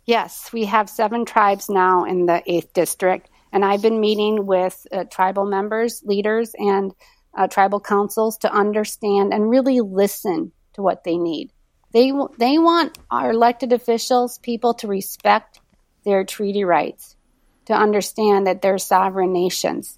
[0.05, 4.87] Yes, we have seven tribes now in the 8th district, and I've been meeting with
[4.91, 6.93] uh, tribal members, leaders, and
[7.37, 11.51] uh, tribal councils to understand and really listen to what they need.
[11.91, 15.59] They, they want our elected officials, people to respect
[16.03, 17.15] their treaty rights,
[17.65, 19.97] to understand that they're sovereign nations,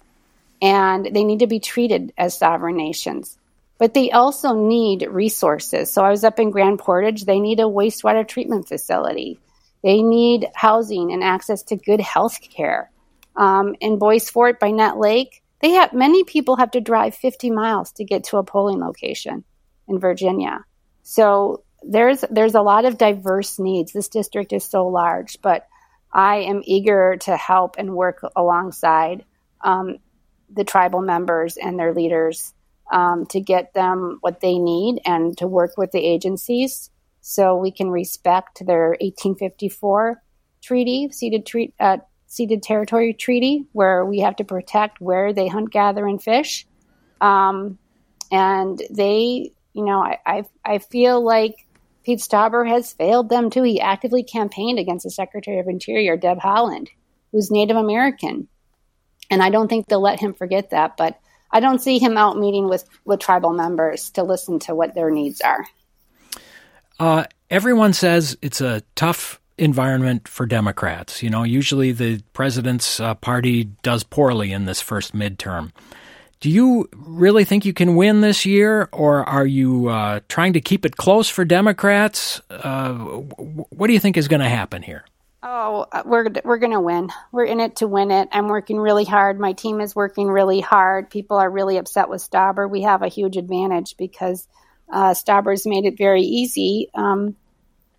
[0.60, 3.38] and they need to be treated as sovereign nations.
[3.80, 5.90] But they also need resources.
[5.90, 7.24] So I was up in Grand Portage.
[7.24, 9.40] They need a wastewater treatment facility.
[9.82, 12.90] They need housing and access to good health care.
[13.36, 17.50] Um, in Bois Forte by Nett Lake, they have many people have to drive 50
[17.50, 19.44] miles to get to a polling location
[19.88, 20.62] in Virginia.
[21.02, 23.94] So there's there's a lot of diverse needs.
[23.94, 25.66] This district is so large, but
[26.12, 29.24] I am eager to help and work alongside
[29.62, 29.96] um,
[30.52, 32.52] the tribal members and their leaders
[32.90, 37.70] um, to get them what they need and to work with the agencies so we
[37.70, 40.22] can respect their 1854
[40.62, 45.70] treaty, ceded, tre- uh, ceded territory treaty, where we have to protect where they hunt,
[45.70, 46.66] gather, and fish.
[47.20, 47.78] Um,
[48.32, 51.66] and they, you know, I, I, I feel like
[52.04, 53.62] Pete Stauber has failed them too.
[53.62, 56.88] He actively campaigned against the Secretary of Interior, Deb Haaland,
[57.32, 58.48] who's Native American.
[59.30, 60.96] And I don't think they'll let him forget that.
[60.96, 61.20] But
[61.52, 65.10] I don't see him out meeting with, with tribal members to listen to what their
[65.10, 65.66] needs are.
[66.98, 71.22] Uh, everyone says it's a tough environment for Democrats.
[71.22, 75.72] You know, usually the president's uh, party does poorly in this first midterm.
[76.40, 80.60] Do you really think you can win this year, or are you uh, trying to
[80.60, 82.40] keep it close for Democrats?
[82.48, 85.04] Uh, what do you think is going to happen here?
[85.42, 87.08] Oh, uh, we're we're going to win.
[87.32, 88.28] We're in it to win it.
[88.30, 89.40] I'm working really hard.
[89.40, 91.08] My team is working really hard.
[91.08, 92.68] People are really upset with Stauber.
[92.68, 94.46] We have a huge advantage because
[94.92, 97.36] uh, Stauber's made it very easy um,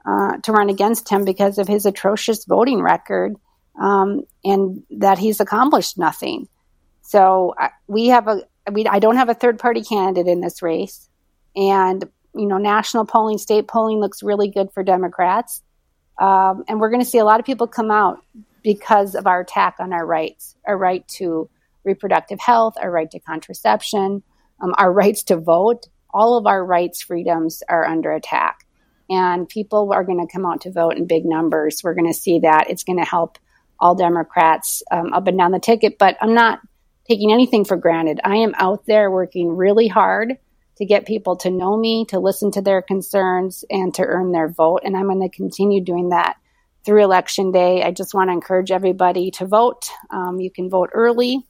[0.06, 3.36] uh, to run against him because of his atrocious voting record
[3.80, 6.48] um, and that he's accomplished nothing.
[7.02, 10.62] So uh, we have a we I don't have a third party candidate in this
[10.62, 11.10] race,
[11.56, 12.04] and
[12.36, 15.64] you know national polling, state polling looks really good for Democrats,
[16.22, 18.24] um, and we're going to see a lot of people come out
[18.62, 21.50] because of our attack on our rights, our right to
[21.84, 24.22] reproductive health, our right to contraception,
[24.62, 25.88] um, our rights to vote.
[26.14, 28.68] All of our rights, freedoms are under attack,
[29.10, 31.82] and people are going to come out to vote in big numbers.
[31.84, 33.40] We're going to see that it's going to help
[33.80, 35.98] all Democrats um, up and down the ticket.
[35.98, 36.60] But I'm not
[37.08, 38.20] taking anything for granted.
[38.24, 40.38] I am out there working really hard
[40.78, 44.50] to get people to know me, to listen to their concerns, and to earn their
[44.50, 44.82] vote.
[44.84, 46.38] And I'm going to continue doing that
[46.86, 47.84] through Election Day.
[47.84, 49.90] I just want to encourage everybody to vote.
[50.10, 51.46] Um, you can vote early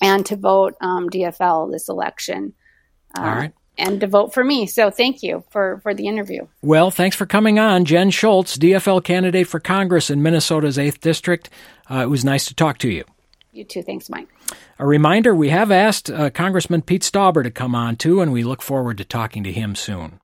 [0.00, 2.54] and to vote um, DFL this election.
[3.16, 3.52] Uh, All right.
[3.78, 4.66] And to vote for me.
[4.66, 6.46] So thank you for, for the interview.
[6.62, 7.84] Well, thanks for coming on.
[7.84, 11.50] Jen Schultz, DFL candidate for Congress in Minnesota's 8th District.
[11.90, 13.04] Uh, it was nice to talk to you.
[13.56, 13.82] You too.
[13.82, 14.28] Thanks, Mike.
[14.78, 18.44] A reminder we have asked uh, Congressman Pete Stauber to come on too, and we
[18.44, 20.20] look forward to talking to him soon.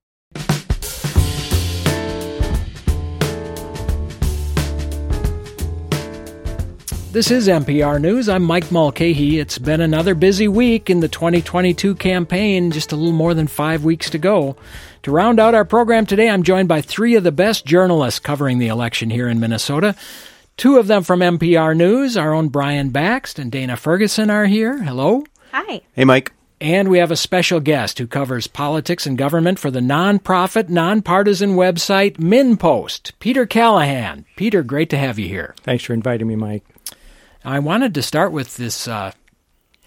[7.13, 8.29] This is MPR News.
[8.29, 9.39] I'm Mike Mulcahy.
[9.39, 13.85] It's been another busy week in the 2022 campaign, just a little more than five
[13.85, 14.57] weeks to go.
[15.03, 18.59] To round out our program today, I'm joined by three of the best journalists covering
[18.59, 19.95] the election here in Minnesota.
[20.57, 24.83] Two of them from MPR News, our own Brian Bakst and Dana Ferguson are here.
[24.83, 25.25] Hello.
[25.53, 25.81] Hi.
[25.93, 26.33] Hey, Mike.
[26.61, 31.57] And we have a special guest who covers politics and government for the nonprofit, nonpartisan
[31.57, 34.25] website MinnPost, Peter Callaghan.
[34.37, 35.57] Peter, great to have you here.
[35.63, 36.65] Thanks for inviting me, Mike.
[37.45, 39.11] I wanted to start with this uh,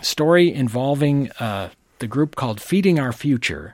[0.01, 3.73] story involving uh, the group called Feeding Our Future.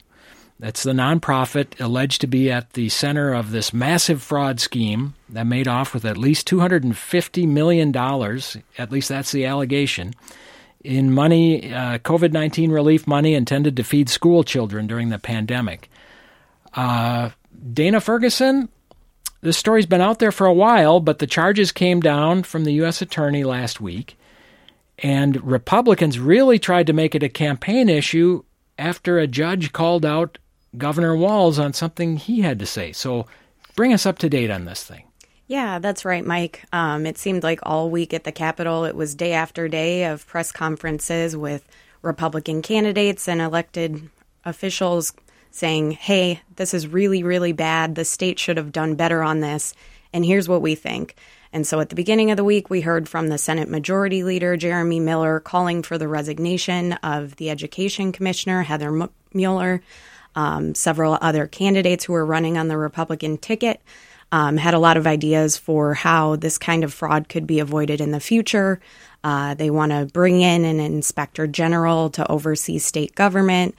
[0.62, 5.48] That's the nonprofit alleged to be at the center of this massive fraud scheme that
[5.48, 7.98] made off with at least $250 million,
[8.78, 10.14] at least that's the allegation,
[10.84, 15.90] in money, uh, COVID 19 relief money intended to feed school children during the pandemic.
[16.76, 17.32] Uh,
[17.74, 18.70] Dana Ferguson,
[19.42, 22.74] this story's been out there for a while, but the charges came down from the
[22.74, 23.02] U.S.
[23.02, 24.16] Attorney last week.
[25.00, 28.44] And Republicans really tried to make it a campaign issue
[28.78, 30.38] after a judge called out
[30.78, 32.92] Governor Walz on something he had to say.
[32.92, 33.28] So
[33.76, 35.04] bring us up to date on this thing.
[35.48, 36.64] Yeah, that's right, Mike.
[36.72, 40.26] Um, it seemed like all week at the Capitol, it was day after day of
[40.26, 41.68] press conferences with
[42.02, 44.10] Republican candidates and elected
[44.46, 45.14] officials
[45.52, 47.96] saying, hey, this is really, really bad.
[47.96, 49.74] The state should have done better on this.
[50.14, 51.16] And here's what we think.
[51.54, 54.56] And so at the beginning of the week, we heard from the Senate Majority Leader,
[54.56, 59.82] Jeremy Miller, calling for the resignation of the Education Commissioner, Heather Mueller
[60.36, 63.82] um, several other candidates who were running on the Republican ticket
[64.32, 68.00] um, had a lot of ideas for how this kind of fraud could be avoided
[68.00, 68.80] in the future.
[69.24, 73.76] Uh, they want to bring in an inspector general to oversee state government,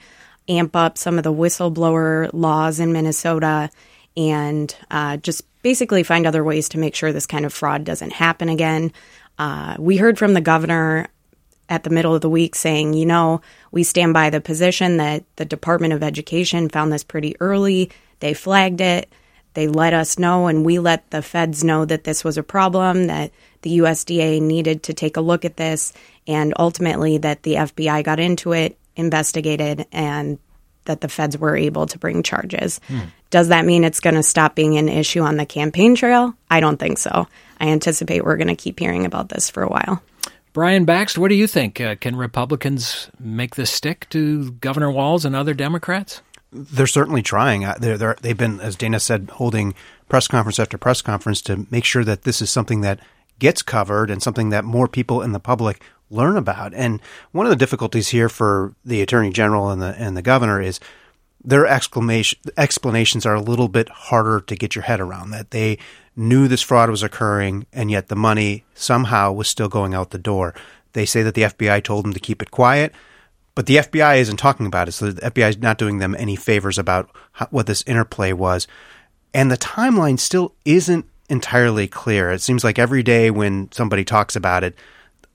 [0.47, 3.69] amp up some of the whistleblower laws in Minnesota,
[4.15, 8.13] and uh, just basically find other ways to make sure this kind of fraud doesn't
[8.13, 8.93] happen again.
[9.39, 11.07] Uh, we heard from the governor
[11.67, 13.41] at the middle of the week saying, you know,
[13.73, 17.89] we stand by the position that the Department of Education found this pretty early.
[18.19, 19.11] They flagged it.
[19.55, 23.07] They let us know, and we let the feds know that this was a problem,
[23.07, 23.31] that
[23.63, 25.91] the USDA needed to take a look at this,
[26.27, 30.37] and ultimately that the FBI got into it, investigated, and
[30.85, 32.79] that the feds were able to bring charges.
[32.87, 32.99] Hmm.
[33.31, 36.35] Does that mean it's going to stop being an issue on the campaign trail?
[36.47, 37.27] I don't think so.
[37.59, 40.03] I anticipate we're going to keep hearing about this for a while.
[40.53, 41.81] Brian Bakst, what do you think?
[41.81, 46.21] Uh, can Republicans make this stick to Governor Walz and other Democrats?
[46.51, 47.65] They're certainly trying.
[47.65, 49.73] Uh, they're, they've been, as Dana said, holding
[50.07, 52.99] press conference after press conference to make sure that this is something that
[53.39, 55.81] gets covered and something that more people in the public
[56.11, 56.73] learn about.
[56.75, 57.01] And
[57.31, 60.79] one of the difficulties here for the attorney general and the and the governor is
[61.43, 65.31] their exclamation explanations are a little bit harder to get your head around.
[65.31, 65.77] That they
[66.15, 70.17] knew this fraud was occurring, and yet the money somehow was still going out the
[70.17, 70.53] door.
[70.93, 72.93] They say that the FBI told them to keep it quiet,
[73.55, 76.35] but the FBI isn't talking about it, so the FBI is not doing them any
[76.35, 78.67] favors about how, what this interplay was.
[79.33, 82.31] And the timeline still isn't entirely clear.
[82.31, 84.75] It seems like every day when somebody talks about it,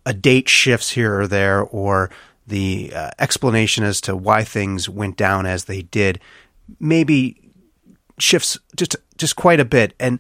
[0.06, 2.11] a date shifts here or there, or
[2.49, 6.20] the uh, explanation as to why things went down as they did
[6.80, 7.40] maybe
[8.18, 10.18] shifts just just quite a bit and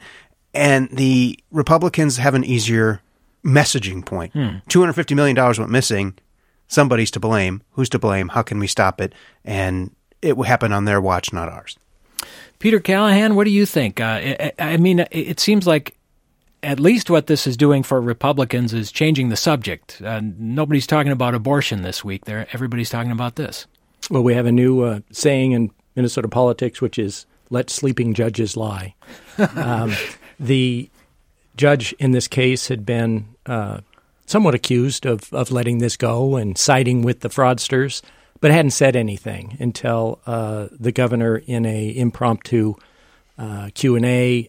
[0.54, 3.02] and the Republicans have an easier
[3.44, 4.32] messaging point.
[4.32, 4.58] Hmm.
[4.68, 6.14] $250 million went missing.
[6.66, 7.62] Somebody's to blame.
[7.72, 8.28] Who's to blame?
[8.28, 9.14] How can we stop it?
[9.44, 11.78] And it will happen on their watch, not ours.
[12.58, 14.00] Peter Callaghan, what do you think?
[14.00, 15.96] Uh, I mean, it seems like
[16.62, 20.00] at least what this is doing for Republicans is changing the subject.
[20.04, 22.24] Uh, nobody's talking about abortion this week.
[22.24, 23.66] There, everybody's talking about this.
[24.10, 28.56] Well, we have a new uh, saying in Minnesota politics, which is "Let sleeping judges
[28.56, 28.94] lie."
[29.56, 29.92] um,
[30.40, 30.90] the
[31.56, 33.80] judge in this case had been uh,
[34.26, 38.02] somewhat accused of, of letting this go and siding with the fraudsters,
[38.40, 42.74] but hadn't said anything until uh, the governor, in a impromptu
[43.36, 44.48] uh, Q and A,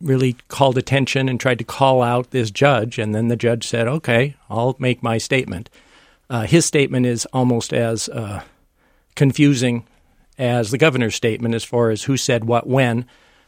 [0.00, 3.86] really called attention and tried to call out this judge, and then the judge said,
[3.86, 5.70] "Okay, I'll make my statement."
[6.28, 8.42] Uh, his statement is almost as uh,
[9.16, 9.84] confusing
[10.38, 13.04] as the governor's statement as far as who said what when.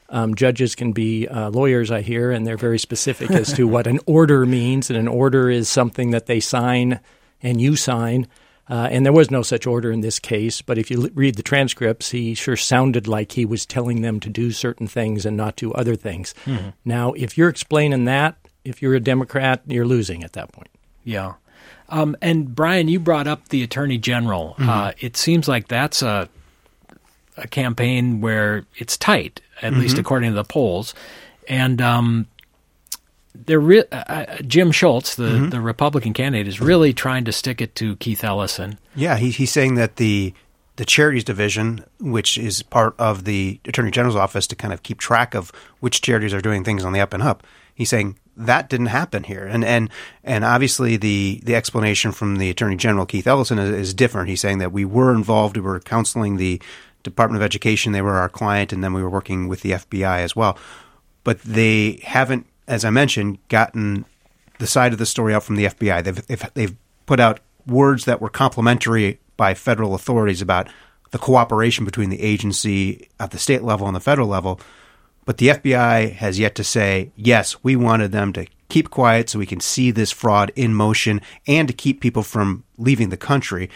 [0.09, 3.86] Um, judges can be uh, lawyers, I hear, and they're very specific as to what
[3.86, 4.90] an order means.
[4.90, 7.00] And an order is something that they sign
[7.42, 8.26] and you sign.
[8.68, 10.62] Uh, and there was no such order in this case.
[10.62, 14.20] But if you l- read the transcripts, he sure sounded like he was telling them
[14.20, 16.34] to do certain things and not do other things.
[16.44, 16.70] Mm-hmm.
[16.84, 20.70] Now, if you're explaining that, if you're a Democrat, you're losing at that point.
[21.04, 21.34] Yeah.
[21.88, 24.54] Um, and Brian, you brought up the Attorney General.
[24.58, 24.68] Mm-hmm.
[24.68, 26.28] Uh, it seems like that's a
[27.36, 29.80] a campaign where it's tight, at mm-hmm.
[29.80, 30.94] least according to the polls,
[31.48, 32.26] and um,
[33.34, 35.48] they're re- uh, uh, Jim Schultz, the mm-hmm.
[35.50, 38.78] the Republican candidate, is really trying to stick it to Keith Ellison.
[38.94, 40.34] Yeah, he, he's saying that the
[40.76, 44.98] the charities division, which is part of the Attorney General's office to kind of keep
[44.98, 47.42] track of which charities are doing things on the up and up,
[47.74, 49.46] he's saying that didn't happen here.
[49.46, 49.90] And and
[50.24, 54.28] and obviously the the explanation from the Attorney General Keith Ellison is, is different.
[54.28, 56.60] He's saying that we were involved, we were counseling the
[57.02, 57.92] Department of Education.
[57.92, 60.58] They were our client, and then we were working with the FBI as well.
[61.24, 64.06] But they haven't, as I mentioned, gotten
[64.58, 66.02] the side of the story out from the FBI.
[66.02, 70.68] They've they've, put out words that were complimentary by federal authorities about
[71.10, 74.60] the cooperation between the agency at the state level and the federal level.
[75.24, 79.40] But the FBI has yet to say, yes, we wanted them to keep quiet so
[79.40, 83.68] we can see this fraud in motion and to keep people from leaving the country.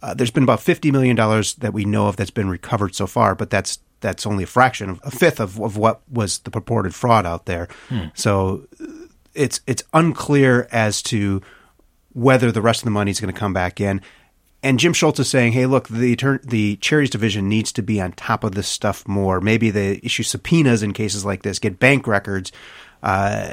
[0.00, 3.06] Uh, there's been about fifty million dollars that we know of that's been recovered so
[3.06, 6.50] far, but that's that's only a fraction of a fifth of, of what was the
[6.50, 7.68] purported fraud out there.
[7.88, 8.06] Hmm.
[8.14, 8.66] So
[9.34, 11.42] it's it's unclear as to
[12.12, 14.00] whether the rest of the money is going to come back in.
[14.62, 18.12] And Jim Schultz is saying, "Hey, look, the the charities division needs to be on
[18.12, 19.40] top of this stuff more.
[19.40, 22.52] Maybe they issue subpoenas in cases like this, get bank records."
[23.02, 23.52] Uh,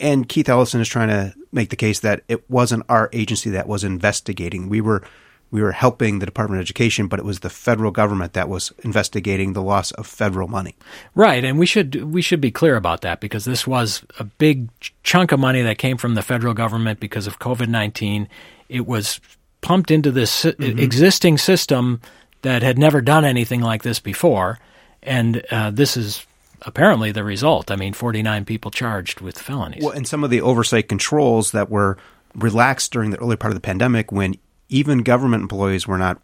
[0.00, 3.68] and Keith Ellison is trying to make the case that it wasn't our agency that
[3.68, 4.68] was investigating.
[4.68, 5.04] We were
[5.50, 8.72] we were helping the Department of Education, but it was the federal government that was
[8.84, 10.76] investigating the loss of federal money.
[11.14, 14.68] Right, and we should we should be clear about that because this was a big
[15.02, 18.28] chunk of money that came from the federal government because of COVID nineteen.
[18.68, 19.20] It was
[19.60, 20.78] pumped into this mm-hmm.
[20.78, 22.00] existing system
[22.42, 24.58] that had never done anything like this before,
[25.02, 26.26] and uh, this is
[26.62, 27.70] apparently the result.
[27.70, 29.82] I mean, forty nine people charged with felonies.
[29.82, 31.96] Well, and some of the oversight controls that were
[32.34, 34.36] relaxed during the early part of the pandemic when
[34.68, 36.20] even government employees were not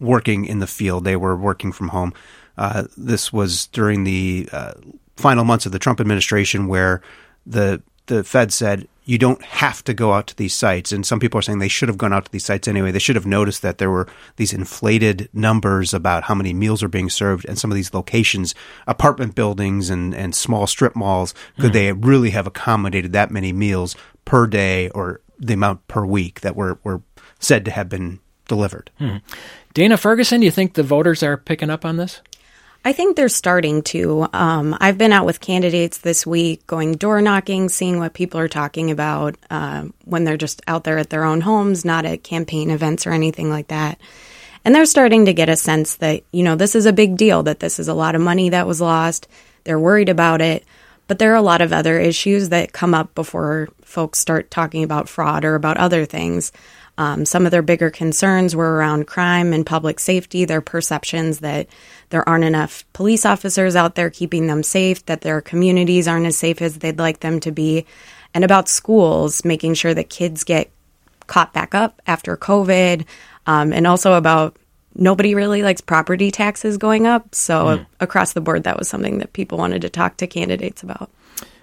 [0.00, 2.12] working in the field; they were working from home.
[2.58, 4.74] Uh, this was during the uh,
[5.16, 7.02] final months of the Trump administration, where
[7.46, 10.92] the the Fed said you don't have to go out to these sites.
[10.92, 12.92] And some people are saying they should have gone out to these sites anyway.
[12.92, 16.88] They should have noticed that there were these inflated numbers about how many meals are
[16.88, 18.54] being served and some of these locations,
[18.86, 21.74] apartment buildings and, and small strip malls, could mm.
[21.74, 26.54] they really have accommodated that many meals per day or the amount per week that
[26.54, 27.02] were, were
[27.42, 28.90] said to have been delivered.
[28.98, 29.18] Hmm.
[29.74, 32.20] Dana Ferguson, do you think the voters are picking up on this?
[32.84, 34.26] I think they're starting to.
[34.32, 38.48] Um, I've been out with candidates this week, going door knocking, seeing what people are
[38.48, 42.70] talking about uh, when they're just out there at their own homes, not at campaign
[42.70, 44.00] events or anything like that.
[44.64, 47.44] And they're starting to get a sense that, you know, this is a big deal,
[47.44, 49.28] that this is a lot of money that was lost.
[49.64, 50.64] They're worried about it.
[51.06, 54.82] But there are a lot of other issues that come up before folks start talking
[54.82, 56.52] about fraud or about other things.
[56.98, 61.66] Um, some of their bigger concerns were around crime and public safety, their perceptions that
[62.10, 66.36] there aren't enough police officers out there keeping them safe, that their communities aren't as
[66.36, 67.86] safe as they'd like them to be,
[68.34, 70.70] and about schools, making sure that kids get
[71.26, 73.06] caught back up after COVID,
[73.46, 74.56] um, and also about
[74.94, 77.34] nobody really likes property taxes going up.
[77.34, 77.86] So, mm.
[78.00, 81.10] across the board, that was something that people wanted to talk to candidates about.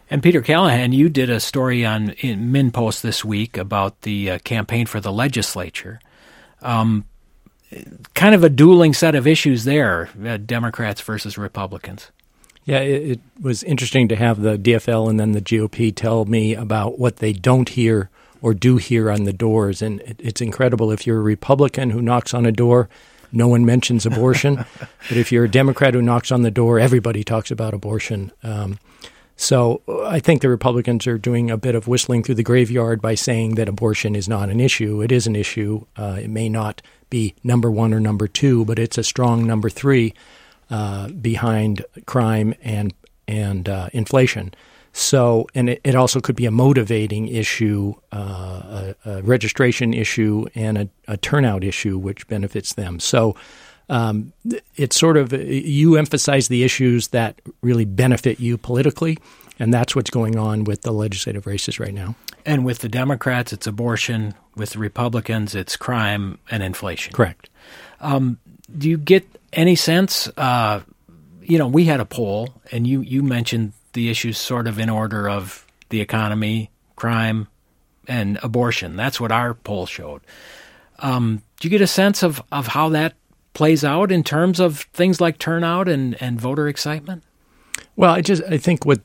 [0.10, 4.40] And Peter Callaghan, you did a story on in MinnPost this week about the uh,
[4.40, 6.00] campaign for the legislature.
[6.62, 7.06] Um,
[8.16, 12.12] kind of a dueling set of issues there, uh, Democrats versus Republicans.
[12.66, 16.56] Yeah, it, it, was interesting to have the DFL and then the GOP tell me
[16.56, 18.10] about what they don't hear
[18.42, 19.82] or do hear on the doors.
[19.82, 22.90] And it, it's incredible if you're a Republican who knocks on a door,
[23.32, 24.56] no one mentions abortion.
[24.80, 28.32] but if you're a Democrat who knocks on the door, everybody talks about abortion.
[28.44, 28.80] Um,
[29.42, 33.16] so I think the Republicans are doing a bit of whistling through the graveyard by
[33.16, 35.02] saying that abortion is not an issue.
[35.02, 35.86] It is an issue.
[35.96, 39.70] Uh, it may not be number one or number two, but it's a strong number
[39.70, 40.14] three
[40.70, 42.94] uh, behind crime and
[43.30, 44.54] and uh, inflation.
[44.92, 50.48] So, and it, it, also could be a motivating issue, uh, a, a, registration issue,
[50.54, 53.00] and a, a, turnout issue, which benefits them.
[53.00, 53.36] So,
[53.90, 54.34] um,
[54.76, 59.18] it's sort of you emphasize the issues that really benefit you politically,
[59.58, 62.16] and that's what's going on with the legislative races right now.
[62.46, 64.34] And with the Democrats, it's abortion.
[64.56, 67.14] With the Republicans, it's crime and inflation.
[67.14, 67.50] Correct.
[68.02, 68.40] Um,
[68.78, 70.28] do you get any sense?
[70.38, 70.82] Uh,
[71.42, 74.90] you know, we had a poll, and you you mentioned the issues sort of in
[74.90, 77.48] order of the economy, crime,
[78.08, 78.96] and abortion.
[78.96, 80.22] That's what our poll showed.
[81.00, 83.14] Um, do you get a sense of, of how that
[83.54, 87.24] plays out in terms of things like turnout and, and voter excitement?
[87.96, 89.02] Well, I just I think what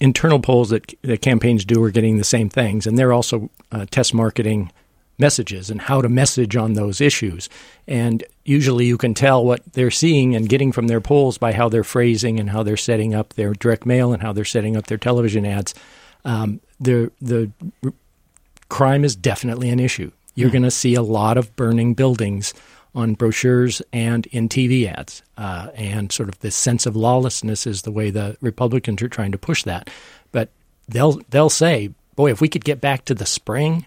[0.00, 3.86] internal polls that, that campaigns do are getting the same things, and they're also uh,
[3.90, 4.72] test marketing
[5.18, 7.48] messages and how to message on those issues.
[7.86, 11.68] And usually, you can tell what they're seeing and getting from their polls by how
[11.68, 14.86] they're phrasing and how they're setting up their direct mail and how they're setting up
[14.86, 15.74] their television ads.
[16.24, 17.52] Um, the the
[18.70, 20.10] crime is definitely an issue.
[20.34, 20.54] You're mm-hmm.
[20.54, 22.54] going to see a lot of burning buildings
[22.94, 25.22] on brochures and in TV ads.
[25.36, 29.32] Uh, and sort of this sense of lawlessness is the way the Republicans are trying
[29.32, 29.88] to push that.
[30.32, 30.50] But
[30.88, 33.86] they'll they'll say, "Boy, if we could get back to the spring,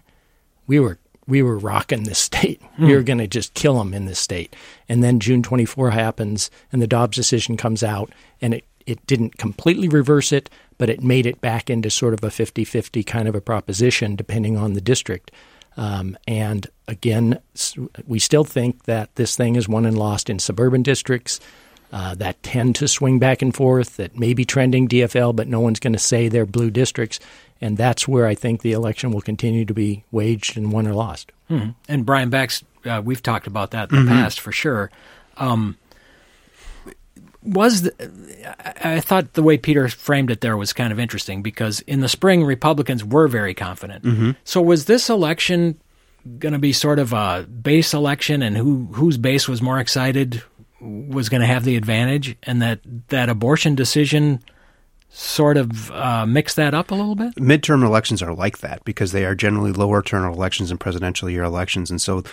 [0.66, 2.60] we were we were rocking this state.
[2.78, 2.86] Mm.
[2.86, 4.56] We were going to just kill them in this state."
[4.88, 9.38] And then June 24 happens, and the Dobbs decision comes out, and it it didn't
[9.38, 13.34] completely reverse it, but it made it back into sort of a 50-50 kind of
[13.34, 15.30] a proposition, depending on the district.
[15.76, 17.40] Um, and again,
[18.06, 21.40] we still think that this thing is won and lost in suburban districts
[21.94, 25.60] uh, that tend to swing back and forth, that may be trending DFL, but no
[25.60, 27.20] one's going to say they're blue districts.
[27.60, 30.92] And that's where I think the election will continue to be waged and won or
[30.92, 31.30] lost.
[31.48, 31.70] Mm-hmm.
[31.88, 34.10] And Brian Bakst, uh, we've talked about that in the mm-hmm.
[34.10, 34.90] past for sure.
[35.36, 35.78] Um,
[37.44, 41.80] was the, I thought the way Peter framed it there was kind of interesting because
[41.80, 44.04] in the spring Republicans were very confident.
[44.04, 44.30] Mm-hmm.
[44.44, 45.78] So was this election
[46.38, 50.42] going to be sort of a base election, and who whose base was more excited
[50.80, 54.40] was going to have the advantage, and that that abortion decision
[55.10, 57.34] sort of uh, mix that up a little bit?
[57.36, 61.42] Midterm elections are like that because they are generally lower turnout elections and presidential year
[61.42, 62.24] elections, and so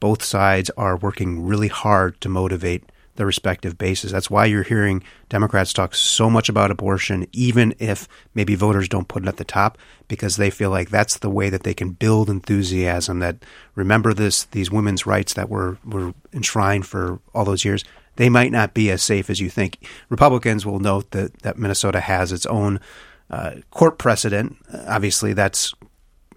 [0.00, 2.84] both sides are working really hard to motivate
[3.20, 4.10] the respective bases.
[4.10, 9.08] That's why you're hearing Democrats talk so much about abortion, even if maybe voters don't
[9.08, 9.76] put it at the top,
[10.08, 13.18] because they feel like that's the way that they can build enthusiasm.
[13.18, 13.44] That
[13.74, 17.84] remember this, these women's rights that were were enshrined for all those years.
[18.16, 19.86] They might not be as safe as you think.
[20.08, 22.80] Republicans will note that that Minnesota has its own
[23.28, 24.56] uh, court precedent.
[24.86, 25.74] Obviously, that's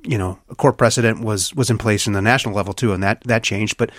[0.04, 3.02] you know a court precedent was was in place in the national level too, and
[3.04, 3.78] that that changed.
[3.78, 3.90] But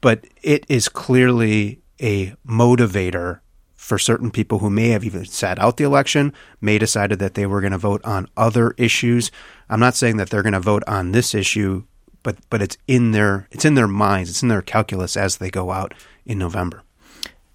[0.00, 3.40] but it is clearly a motivator
[3.74, 7.46] for certain people who may have even sat out the election, may decided that they
[7.46, 9.30] were going to vote on other issues.
[9.70, 11.84] I'm not saying that they're going to vote on this issue,
[12.22, 15.50] but but it's in their it's in their minds, it's in their calculus as they
[15.50, 15.94] go out
[16.26, 16.82] in November.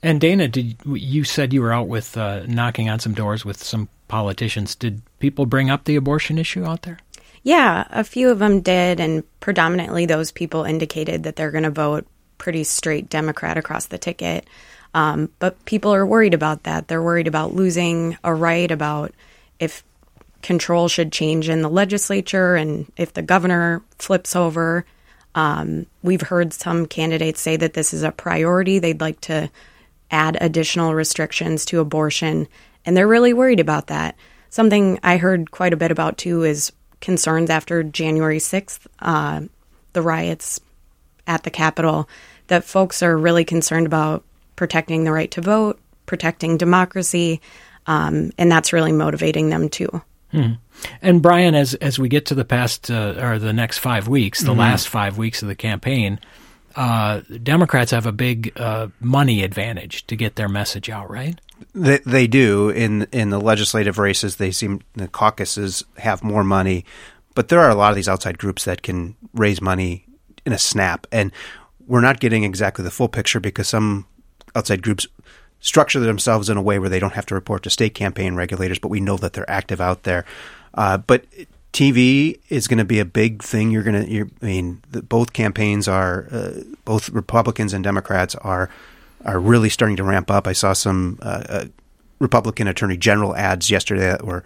[0.02, 3.64] And Dana, did you said you were out with uh, knocking on some doors with
[3.64, 4.76] some politicians?
[4.76, 7.00] Did people bring up the abortion issue out there?
[7.44, 11.70] Yeah, a few of them did, and predominantly those people indicated that they're going to
[11.70, 12.08] vote
[12.44, 14.46] pretty straight Democrat across the ticket.
[14.94, 16.90] Um, but people are worried about that.
[16.90, 19.14] They're worried about losing a right, about
[19.62, 19.82] if
[20.42, 24.86] control should change in the legislature and if the governor flips over.
[25.36, 28.78] Um, we've heard some candidates say that this is a priority.
[28.78, 29.50] They'd like to
[30.12, 32.50] add additional restrictions to abortion,
[32.86, 34.18] and they're really worried about that.
[34.50, 39.44] Something I heard quite a bit about too is concerns after January 6th, uh,
[39.94, 40.60] the riots
[41.26, 42.10] at the Capitol
[42.48, 44.24] that folks are really concerned about
[44.56, 47.42] protecting the right to vote, protecting democracy,
[47.88, 50.02] um, and that's really motivating them too.
[50.32, 50.54] Hmm.
[51.02, 54.42] And Brian, as as we get to the past uh, or the next five weeks,
[54.42, 54.60] the mm-hmm.
[54.60, 56.20] last five weeks of the campaign,
[56.76, 61.40] uh, Democrats have a big uh, money advantage to get their message out, right?
[61.76, 64.38] They, they do in in the legislative races.
[64.38, 66.84] They seem the caucuses have more money,
[67.36, 70.06] but there are a lot of these outside groups that can raise money
[70.46, 71.06] in a snap.
[71.12, 71.32] And
[71.88, 74.06] we're not getting exactly the full picture because some
[74.56, 75.08] outside groups
[75.60, 78.80] structure themselves in a way where they don't have to report to state campaign regulators,
[78.80, 80.26] but we know that they're active out there.
[80.74, 81.26] Uh, but
[81.72, 83.72] TV is going to be a big thing.
[83.72, 86.52] You're going to, I mean, the, both campaigns are, uh,
[86.86, 88.70] both Republicans and Democrats are
[89.26, 90.48] are really starting to ramp up.
[90.48, 91.66] I saw some uh, uh
[92.20, 94.44] Republican Attorney General ads yesterday that were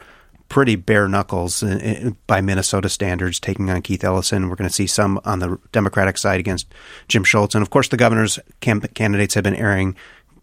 [0.49, 4.49] pretty bare knuckles in, in, by Minnesota standards, taking on Keith Ellison.
[4.49, 6.73] We're going to see some on the Democratic side against
[7.07, 9.95] Jim Schultz, and of course, the governor's camp- candidates have been airing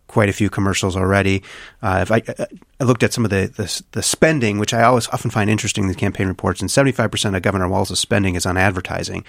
[0.06, 1.42] quite a few commercials already.
[1.82, 2.22] Uh, if I,
[2.80, 5.84] I, looked at some of the, the, the spending, which I always often find interesting
[5.84, 9.24] in the campaign reports, and seventy five percent of Governor Walz's spending is on advertising.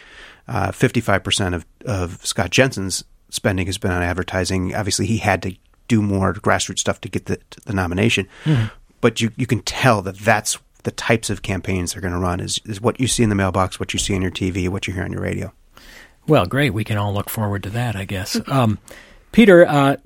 [0.48, 4.76] Uh, fifty five percent of of Scott Jensen's spending has been on advertising.
[4.76, 5.56] Obviously, he had to
[5.88, 8.28] do more grassroots stuff to get the, the nomination.
[8.44, 8.68] Mm-hmm.
[9.02, 12.40] But you, you can tell that that's the types of campaigns they're going to run
[12.40, 14.88] is, is what you see in the mailbox, what you see on your TV, what
[14.88, 15.52] you hear on your radio.
[16.28, 16.74] Well, great.
[16.74, 18.40] We can all look forward to that, I guess.
[18.48, 18.80] Um,
[19.32, 19.98] Peter, uh,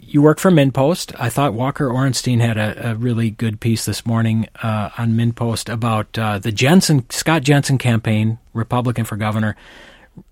[0.00, 1.14] you work for MinnPost.
[1.18, 5.72] I thought Walker Orenstein had a, a really good piece this morning uh, on MinnPost
[5.72, 9.56] about uh, the Jensen Scott Jensen campaign, Republican for governor,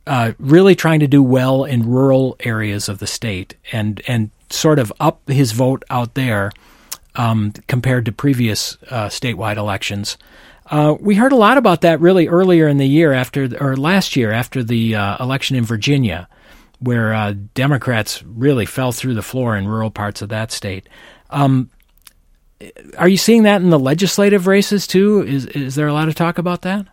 [0.07, 4.79] uh, really trying to do well in rural areas of the state and and sort
[4.79, 6.53] of up his vote out there
[7.15, 10.17] um, compared to previous uh, statewide elections.
[10.67, 14.17] Uh, we heard a lot about that really earlier in the year after or last
[14.17, 16.27] year after the uh, election in Virginia,
[16.79, 20.89] where uh, Democrats really fell through the floor in rural parts of that state.
[21.31, 21.71] Um,
[22.97, 25.23] are you seeing that in the legislative races too?
[25.23, 26.87] Is is there a lot of talk about that?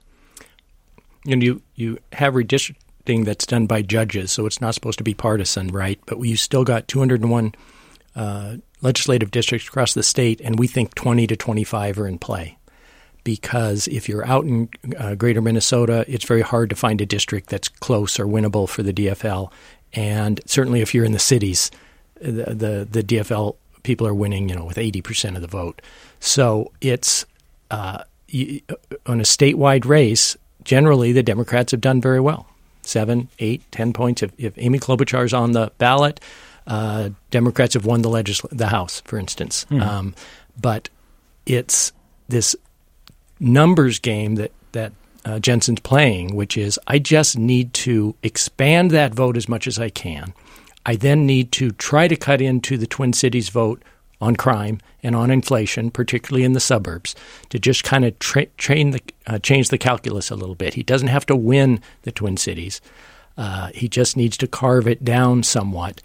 [1.25, 5.13] And you you have redistricting that's done by judges, so it's not supposed to be
[5.13, 5.99] partisan, right?
[6.05, 7.53] But you still got 201
[8.15, 12.57] uh, legislative districts across the state, and we think 20 to 25 are in play.
[13.23, 17.49] Because if you're out in uh, greater Minnesota, it's very hard to find a district
[17.49, 19.51] that's close or winnable for the DFL.
[19.93, 21.69] And certainly if you're in the cities,
[22.15, 25.81] the, the, the DFL people are winning, you know, with 80% of the vote.
[26.19, 27.25] So it's
[27.69, 28.03] uh,
[29.05, 32.47] on a statewide race, generally the Democrats have done very well.
[32.83, 34.23] Seven, eight, ten points.
[34.23, 36.19] If, if Amy Klobuchar is on the ballot,
[36.67, 39.65] uh, Democrats have won the legisl- the House, for instance.
[39.69, 39.81] Mm.
[39.81, 40.15] Um,
[40.59, 40.89] but
[41.45, 41.91] it's
[42.27, 42.55] this
[43.39, 44.93] numbers game that that
[45.25, 49.79] uh, Jensen's playing, which is I just need to expand that vote as much as
[49.79, 50.33] I can.
[50.85, 53.83] I then need to try to cut into the Twin Cities vote
[54.19, 57.15] on crime and on inflation, particularly in the suburbs,
[57.49, 60.75] to just kind of tra- train the, uh, change the calculus a little bit.
[60.75, 62.81] He doesn't have to win the Twin Cities.
[63.37, 66.01] Uh, he just needs to carve it down somewhat.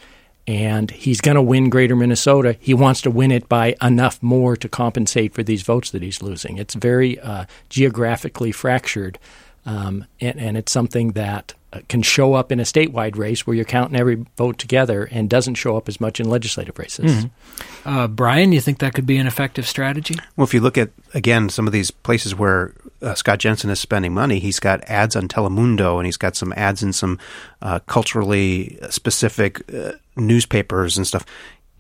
[0.47, 2.57] And he's going to win Greater Minnesota.
[2.61, 6.23] He wants to win it by enough more to compensate for these votes that he's
[6.23, 6.57] losing.
[6.57, 9.19] It's very uh, geographically fractured,
[9.65, 11.55] um, and, and it's something that
[11.89, 15.57] can show up in a statewide race where you're counting every vote together and doesn't
[15.57, 17.25] show up as much in legislative races.
[17.25, 17.89] Mm-hmm.
[17.89, 20.15] Uh, Brian, you think that could be an effective strategy?
[20.37, 23.81] Well, if you look at, again, some of these places where uh, Scott Jensen is
[23.81, 27.19] spending money, he's got ads on Telemundo and he's got some ads in some
[27.63, 31.25] uh, culturally specific uh, newspapers and stuff.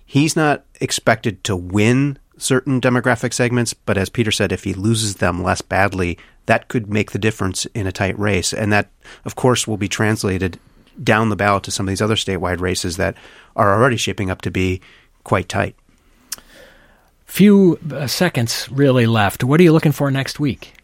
[0.05, 5.17] He's not expected to win certain demographic segments, but as Peter said, if he loses
[5.17, 8.53] them less badly, that could make the difference in a tight race.
[8.53, 8.89] And that,
[9.25, 10.59] of course, will be translated
[11.03, 13.17] down the ballot to some of these other statewide races that
[13.55, 14.81] are already shaping up to be
[15.25, 15.75] quite tight.
[17.27, 19.45] Few uh, seconds really left.
[19.45, 20.75] What are you looking for next week?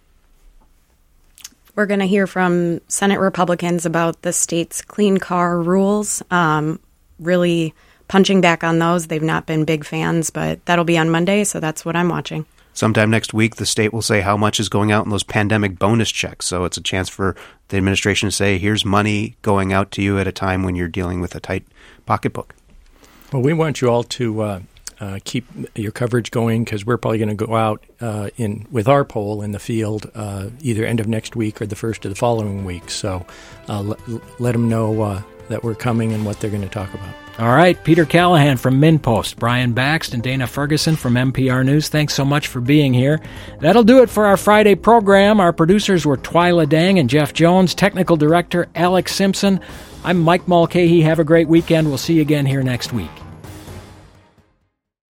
[1.75, 6.23] We're going to hear from Senate Republicans about the state's clean car rules.
[6.31, 6.81] Um,
[7.19, 7.73] really
[8.13, 9.07] punching back on those.
[9.07, 12.45] They've not been big fans, but that'll be on Monday, so that's what I'm watching.
[12.75, 15.79] Sometime next week, the state will say how much is going out in those pandemic
[15.79, 16.45] bonus checks.
[16.45, 17.35] So it's a chance for
[17.69, 20.89] the administration to say, here's money going out to you at a time when you're
[20.89, 21.65] dealing with a tight
[22.05, 22.55] pocketbook.
[23.33, 24.61] Well, we want you all to uh,
[25.01, 28.89] uh, keep your coverage going because we're probably going to go out uh, in with
[28.89, 32.11] our poll in the field uh, either end of next week or the first of
[32.11, 32.91] the following week.
[32.91, 33.25] So
[33.71, 33.99] uh, let,
[34.39, 37.15] let them know uh, that we're coming and what they're going to talk about.
[37.39, 41.89] All right, Peter Callaghan from MinnPost, Brian Bakst, and Dana Ferguson from MPR News.
[41.89, 43.21] Thanks so much for being here.
[43.61, 45.41] That'll do it for our Friday program.
[45.41, 49.61] Our producers were Twyla Dang and Jeff Jones, technical director Alex Simpson.
[50.05, 51.01] I'm Mike Mulcahy.
[51.03, 51.89] Have a great weekend.
[51.89, 53.22] We'll see you again here next week.